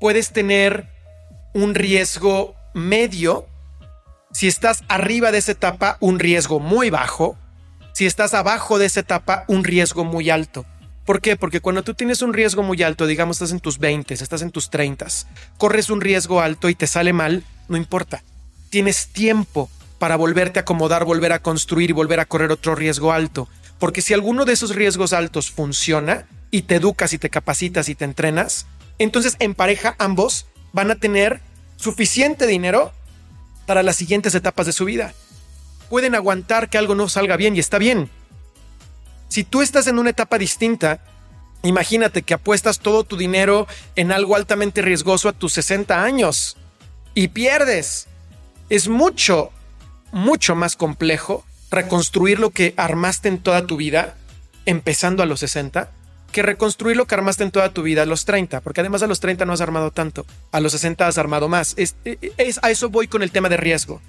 puedes 0.00 0.32
tener 0.32 0.88
un 1.54 1.74
riesgo 1.74 2.56
medio. 2.74 3.46
Si 4.32 4.48
estás 4.48 4.82
arriba 4.88 5.30
de 5.30 5.38
esa 5.38 5.52
etapa, 5.52 5.96
un 6.00 6.18
riesgo 6.18 6.58
muy 6.58 6.90
bajo. 6.90 7.36
Si 7.92 8.06
estás 8.06 8.34
abajo 8.34 8.78
de 8.78 8.86
esa 8.86 9.00
etapa, 9.00 9.44
un 9.46 9.62
riesgo 9.62 10.04
muy 10.04 10.30
alto. 10.30 10.64
¿Por 11.04 11.20
qué? 11.20 11.36
Porque 11.36 11.60
cuando 11.60 11.82
tú 11.82 11.94
tienes 11.94 12.22
un 12.22 12.32
riesgo 12.32 12.62
muy 12.62 12.82
alto, 12.82 13.06
digamos 13.06 13.36
estás 13.36 13.52
en 13.52 13.60
tus 13.60 13.78
20, 13.78 14.14
estás 14.14 14.42
en 14.42 14.50
tus 14.50 14.70
30, 14.70 15.06
corres 15.58 15.90
un 15.90 16.00
riesgo 16.00 16.40
alto 16.40 16.68
y 16.68 16.74
te 16.74 16.86
sale 16.86 17.12
mal, 17.12 17.42
no 17.68 17.76
importa. 17.76 18.22
Tienes 18.70 19.08
tiempo 19.08 19.68
para 19.98 20.16
volverte 20.16 20.60
a 20.60 20.62
acomodar, 20.62 21.04
volver 21.04 21.32
a 21.32 21.42
construir 21.42 21.90
y 21.90 21.94
volver 21.94 22.20
a 22.20 22.26
correr 22.26 22.52
otro 22.52 22.74
riesgo 22.74 23.12
alto. 23.12 23.48
Porque 23.80 24.02
si 24.02 24.14
alguno 24.14 24.44
de 24.44 24.52
esos 24.52 24.76
riesgos 24.76 25.12
altos 25.12 25.50
funciona 25.50 26.28
y 26.50 26.62
te 26.62 26.76
educas 26.76 27.12
y 27.12 27.18
te 27.18 27.30
capacitas 27.30 27.88
y 27.88 27.94
te 27.96 28.04
entrenas, 28.04 28.66
entonces 29.00 29.36
en 29.38 29.54
pareja 29.54 29.96
ambos 29.98 30.46
van 30.72 30.90
a 30.90 30.94
tener 30.94 31.40
suficiente 31.76 32.46
dinero 32.46 32.92
para 33.66 33.82
las 33.82 33.96
siguientes 33.96 34.34
etapas 34.34 34.66
de 34.66 34.72
su 34.72 34.84
vida. 34.84 35.14
Pueden 35.88 36.14
aguantar 36.14 36.68
que 36.68 36.78
algo 36.78 36.94
no 36.94 37.08
salga 37.08 37.36
bien 37.36 37.56
y 37.56 37.60
está 37.60 37.78
bien. 37.78 38.10
Si 39.28 39.42
tú 39.42 39.62
estás 39.62 39.86
en 39.86 39.98
una 39.98 40.10
etapa 40.10 40.38
distinta, 40.38 41.02
imagínate 41.62 42.22
que 42.22 42.34
apuestas 42.34 42.78
todo 42.78 43.04
tu 43.04 43.16
dinero 43.16 43.66
en 43.96 44.12
algo 44.12 44.36
altamente 44.36 44.82
riesgoso 44.82 45.28
a 45.28 45.32
tus 45.32 45.54
60 45.54 46.04
años 46.04 46.58
y 47.14 47.28
pierdes. 47.28 48.06
Es 48.68 48.88
mucho, 48.88 49.50
mucho 50.12 50.54
más 50.54 50.76
complejo 50.76 51.44
reconstruir 51.70 52.38
lo 52.38 52.50
que 52.50 52.74
armaste 52.76 53.28
en 53.28 53.38
toda 53.38 53.66
tu 53.66 53.76
vida, 53.76 54.16
empezando 54.66 55.22
a 55.22 55.26
los 55.26 55.40
60, 55.40 55.90
que 56.30 56.42
reconstruir 56.42 56.96
lo 56.96 57.06
que 57.06 57.14
armaste 57.14 57.44
en 57.44 57.50
toda 57.50 57.72
tu 57.72 57.82
vida 57.82 58.02
a 58.02 58.06
los 58.06 58.24
30, 58.24 58.60
porque 58.60 58.80
además 58.80 59.02
a 59.02 59.06
los 59.06 59.20
30 59.20 59.44
no 59.44 59.52
has 59.52 59.60
armado 59.60 59.90
tanto, 59.90 60.24
a 60.52 60.60
los 60.60 60.72
60 60.72 61.06
has 61.06 61.18
armado 61.18 61.48
más. 61.48 61.74
Es, 61.76 61.94
a 62.62 62.70
eso 62.70 62.88
voy 62.88 63.08
con 63.08 63.22
el 63.22 63.30
tema 63.30 63.48
de 63.48 63.56
riesgo. 63.56 64.00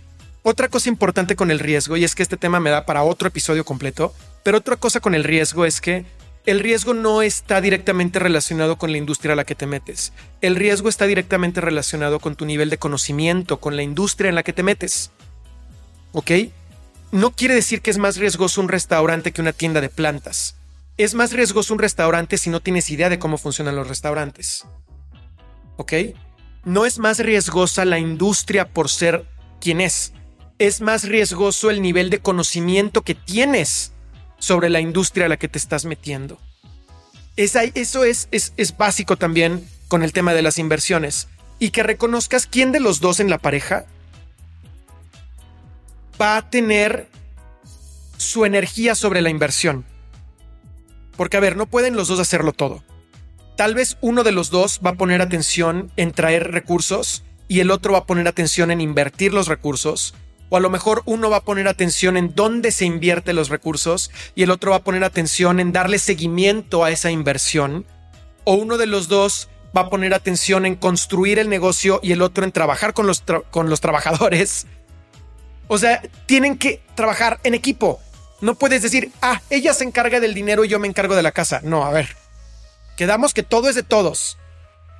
Otra 0.43 0.69
cosa 0.69 0.89
importante 0.89 1.35
con 1.35 1.51
el 1.51 1.59
riesgo, 1.59 1.97
y 1.97 2.03
es 2.03 2.15
que 2.15 2.23
este 2.23 2.37
tema 2.37 2.59
me 2.59 2.69
da 2.69 2.85
para 2.85 3.03
otro 3.03 3.27
episodio 3.27 3.65
completo, 3.65 4.13
pero 4.43 4.59
otra 4.59 4.75
cosa 4.75 4.99
con 4.99 5.13
el 5.13 5.23
riesgo 5.23 5.65
es 5.65 5.81
que 5.81 6.05
el 6.45 6.59
riesgo 6.59 6.95
no 6.95 7.21
está 7.21 7.61
directamente 7.61 8.17
relacionado 8.17 8.77
con 8.77 8.91
la 8.91 8.97
industria 8.97 9.33
a 9.33 9.35
la 9.35 9.43
que 9.43 9.53
te 9.53 9.67
metes. 9.67 10.13
El 10.41 10.55
riesgo 10.55 10.89
está 10.89 11.05
directamente 11.05 11.61
relacionado 11.61 12.19
con 12.19 12.35
tu 12.35 12.45
nivel 12.45 12.71
de 12.71 12.79
conocimiento, 12.79 13.59
con 13.59 13.75
la 13.75 13.83
industria 13.83 14.29
en 14.29 14.35
la 14.35 14.43
que 14.43 14.53
te 14.53 14.63
metes. 14.63 15.11
¿Ok? 16.13 16.31
No 17.11 17.31
quiere 17.31 17.53
decir 17.53 17.81
que 17.81 17.91
es 17.91 17.99
más 17.99 18.17
riesgoso 18.17 18.61
un 18.61 18.69
restaurante 18.69 19.31
que 19.31 19.41
una 19.41 19.53
tienda 19.53 19.81
de 19.81 19.89
plantas 19.89 20.55
es 21.03 21.13
más 21.13 21.33
riesgoso 21.33 21.73
un 21.73 21.79
restaurante 21.79 22.37
si 22.37 22.49
no 22.49 22.61
tienes 22.61 22.89
idea 22.89 23.09
de 23.09 23.19
cómo 23.19 23.37
funcionan 23.37 23.75
los 23.75 23.87
restaurantes. 23.87 24.65
¿Ok? 25.77 25.93
No 26.63 26.85
es 26.85 26.99
más 26.99 27.19
riesgosa 27.19 27.85
la 27.85 27.97
industria 27.97 28.67
por 28.69 28.89
ser 28.89 29.25
quien 29.59 29.81
es. 29.81 30.13
Es 30.59 30.81
más 30.81 31.07
riesgoso 31.07 31.69
el 31.69 31.81
nivel 31.81 32.09
de 32.09 32.19
conocimiento 32.19 33.01
que 33.01 33.15
tienes 33.15 33.93
sobre 34.37 34.69
la 34.69 34.79
industria 34.79 35.25
a 35.25 35.29
la 35.29 35.37
que 35.37 35.47
te 35.47 35.57
estás 35.57 35.85
metiendo. 35.85 36.39
eso 37.35 38.03
es, 38.03 38.27
es, 38.31 38.53
es 38.57 38.77
básico 38.77 39.17
también 39.17 39.67
con 39.87 40.03
el 40.03 40.13
tema 40.13 40.33
de 40.33 40.41
las 40.41 40.57
inversiones. 40.57 41.29
Y 41.57 41.71
que 41.71 41.83
reconozcas 41.83 42.47
quién 42.47 42.71
de 42.71 42.79
los 42.79 42.99
dos 42.99 43.19
en 43.19 43.29
la 43.29 43.37
pareja 43.37 43.85
va 46.19 46.37
a 46.37 46.49
tener 46.49 47.07
su 48.17 48.45
energía 48.45 48.93
sobre 48.93 49.21
la 49.21 49.29
inversión. 49.29 49.85
Porque, 51.21 51.37
a 51.37 51.39
ver, 51.39 51.55
no 51.55 51.67
pueden 51.67 51.95
los 51.95 52.07
dos 52.07 52.19
hacerlo 52.19 52.51
todo. 52.51 52.83
Tal 53.55 53.75
vez 53.75 53.95
uno 54.01 54.23
de 54.23 54.31
los 54.31 54.49
dos 54.49 54.81
va 54.83 54.89
a 54.89 54.95
poner 54.95 55.21
atención 55.21 55.91
en 55.95 56.13
traer 56.13 56.51
recursos 56.51 57.23
y 57.47 57.59
el 57.59 57.69
otro 57.69 57.93
va 57.93 57.99
a 57.99 58.05
poner 58.07 58.27
atención 58.27 58.71
en 58.71 58.81
invertir 58.81 59.31
los 59.31 59.47
recursos. 59.47 60.15
O 60.49 60.57
a 60.57 60.59
lo 60.59 60.71
mejor 60.71 61.03
uno 61.05 61.29
va 61.29 61.37
a 61.37 61.43
poner 61.43 61.67
atención 61.67 62.17
en 62.17 62.33
dónde 62.33 62.71
se 62.71 62.85
invierte 62.85 63.33
los 63.33 63.49
recursos 63.49 64.09
y 64.33 64.41
el 64.41 64.49
otro 64.49 64.71
va 64.71 64.77
a 64.77 64.83
poner 64.83 65.03
atención 65.03 65.59
en 65.59 65.71
darle 65.71 65.99
seguimiento 65.99 66.83
a 66.83 66.89
esa 66.89 67.11
inversión. 67.11 67.85
O 68.43 68.55
uno 68.55 68.79
de 68.79 68.87
los 68.87 69.07
dos 69.07 69.47
va 69.77 69.81
a 69.81 69.89
poner 69.91 70.15
atención 70.15 70.65
en 70.65 70.73
construir 70.73 71.37
el 71.37 71.49
negocio 71.49 71.99
y 72.01 72.13
el 72.13 72.23
otro 72.23 72.45
en 72.45 72.51
trabajar 72.51 72.95
con 72.95 73.05
los, 73.05 73.23
con 73.51 73.69
los 73.69 73.79
trabajadores. 73.79 74.65
O 75.67 75.77
sea, 75.77 76.01
tienen 76.25 76.57
que 76.57 76.81
trabajar 76.95 77.39
en 77.43 77.53
equipo. 77.53 77.99
No 78.41 78.55
puedes 78.55 78.81
decir, 78.81 79.11
ah, 79.21 79.41
ella 79.49 79.73
se 79.73 79.83
encarga 79.83 80.19
del 80.19 80.33
dinero 80.33 80.65
y 80.65 80.67
yo 80.67 80.79
me 80.79 80.87
encargo 80.87 81.15
de 81.15 81.23
la 81.23 81.31
casa. 81.31 81.61
No, 81.63 81.85
a 81.85 81.91
ver. 81.91 82.15
Quedamos 82.97 83.33
que 83.33 83.43
todo 83.43 83.69
es 83.69 83.75
de 83.75 83.83
todos. 83.83 84.37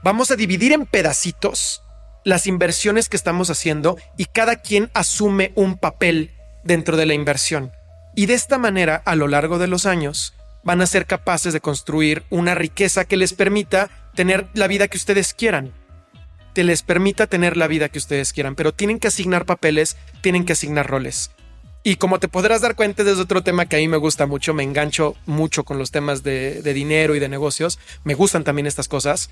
Vamos 0.04 0.32
a 0.32 0.36
dividir 0.36 0.72
en 0.72 0.86
pedacitos 0.86 1.84
las 2.24 2.48
inversiones 2.48 3.10
que 3.10 3.18
estamos 3.18 3.50
haciendo 3.50 3.98
y 4.18 4.26
cada 4.26 4.58
quien 4.58 4.92
asume 4.94 5.52
un 5.56 5.78
papel 5.78 6.32
dentro 6.64 6.98
de 6.98 7.06
la 7.06 7.14
inversión. 7.14 7.72
Y 8.16 8.28
de 8.28 8.34
esta 8.36 8.58
manera, 8.58 9.02
a 9.06 9.16
lo 9.16 9.28
largo 9.28 9.58
de 9.58 9.68
los 9.68 9.86
años, 9.86 10.34
van 10.64 10.82
a 10.82 10.86
ser 10.86 11.06
capaces 11.06 11.54
de 11.54 11.62
construir 11.62 12.24
una 12.30 12.56
riqueza 12.56 13.06
que 13.06 13.18
les 13.18 13.34
permita 13.34 13.90
tener 14.16 14.48
la 14.54 14.68
vida 14.68 14.88
que 14.88 14.98
ustedes 14.98 15.34
quieran. 15.34 15.74
Te 16.54 16.64
les 16.64 16.84
permita 16.84 17.28
tener 17.28 17.58
la 17.58 17.68
vida 17.68 17.90
que 17.90 17.98
ustedes 17.98 18.34
quieran, 18.34 18.56
pero 18.56 18.74
tienen 18.74 19.00
que 19.00 19.08
asignar 19.08 19.46
papeles, 19.46 19.98
tienen 20.22 20.46
que 20.46 20.54
asignar 20.54 20.88
roles. 20.88 21.32
Y 21.84 21.96
como 21.96 22.20
te 22.20 22.28
podrás 22.28 22.62
dar 22.62 22.76
cuenta, 22.76 23.02
es 23.02 23.18
otro 23.18 23.44
tema 23.44 23.66
que 23.66 23.76
a 23.76 23.80
mí 23.80 23.88
me 23.88 23.98
gusta 23.98 24.28
mucho, 24.28 24.54
me 24.54 24.64
engancho 24.64 25.16
mucho 25.26 25.64
con 25.64 25.80
los 25.80 25.90
temas 25.90 26.22
de, 26.22 26.62
de 26.62 26.74
dinero 26.74 27.16
y 27.16 27.20
de 27.20 27.28
negocios, 27.28 27.80
me 28.04 28.14
gustan 28.14 28.44
también 28.44 28.68
estas 28.68 28.88
cosas. 28.88 29.32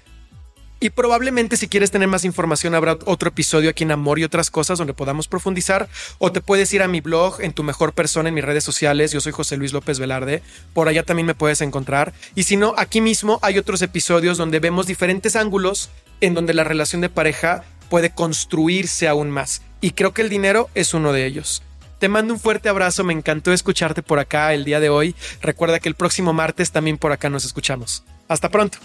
Y 0.82 0.92
probablemente 0.92 1.58
si 1.58 1.68
quieres 1.68 1.92
tener 1.92 2.08
más 2.08 2.24
información 2.24 2.74
habrá 2.74 2.98
otro 3.06 3.30
episodio 3.30 3.70
aquí 3.70 3.84
en 3.84 3.92
Amor 3.92 4.18
y 4.18 4.24
otras 4.24 4.50
cosas 4.50 4.78
donde 4.78 4.94
podamos 4.94 5.28
profundizar 5.28 5.90
o 6.20 6.32
te 6.32 6.40
puedes 6.40 6.74
ir 6.74 6.82
a 6.82 6.88
mi 6.88 7.02
blog 7.02 7.42
en 7.42 7.52
tu 7.52 7.64
mejor 7.64 7.92
persona 7.92 8.30
en 8.30 8.36
mis 8.36 8.46
redes 8.46 8.64
sociales. 8.64 9.12
Yo 9.12 9.20
soy 9.20 9.34
José 9.34 9.58
Luis 9.58 9.74
López 9.74 10.00
Velarde. 10.00 10.42
Por 10.74 10.88
allá 10.88 11.04
también 11.04 11.26
me 11.26 11.36
puedes 11.36 11.60
encontrar. 11.60 12.14
Y 12.34 12.44
si 12.44 12.56
no, 12.56 12.74
aquí 12.78 13.02
mismo 13.02 13.40
hay 13.42 13.58
otros 13.58 13.82
episodios 13.82 14.38
donde 14.38 14.62
vemos 14.62 14.88
diferentes 14.88 15.36
ángulos 15.36 15.90
en 16.22 16.34
donde 16.34 16.54
la 16.54 16.64
relación 16.64 17.02
de 17.02 17.10
pareja 17.10 17.66
puede 17.90 18.12
construirse 18.12 19.10
aún 19.10 19.32
más. 19.32 19.62
Y 19.82 19.92
creo 19.92 20.14
que 20.14 20.22
el 20.22 20.30
dinero 20.30 20.70
es 20.76 20.94
uno 20.94 21.12
de 21.12 21.26
ellos. 21.26 21.62
Te 22.00 22.08
mando 22.08 22.34
un 22.34 22.40
fuerte 22.40 22.70
abrazo, 22.70 23.04
me 23.04 23.12
encantó 23.12 23.52
escucharte 23.52 24.02
por 24.02 24.20
acá 24.20 24.54
el 24.54 24.64
día 24.64 24.80
de 24.80 24.88
hoy. 24.88 25.16
Recuerda 25.42 25.82
que 25.82 25.90
el 25.90 25.96
próximo 25.96 26.32
martes 26.32 26.72
también 26.72 26.98
por 26.98 27.12
acá 27.12 27.30
nos 27.30 27.44
escuchamos. 27.44 28.04
Hasta 28.30 28.50
pronto. 28.50 28.78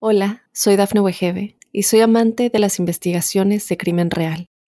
Hola, 0.00 0.42
soy 0.52 0.74
Dafne 0.74 1.00
Wegebe 1.00 1.56
y 1.72 1.84
soy 1.84 2.00
amante 2.00 2.50
de 2.50 2.58
las 2.58 2.80
investigaciones 2.80 3.68
de 3.68 3.76
crimen 3.76 4.10
real. 4.10 4.46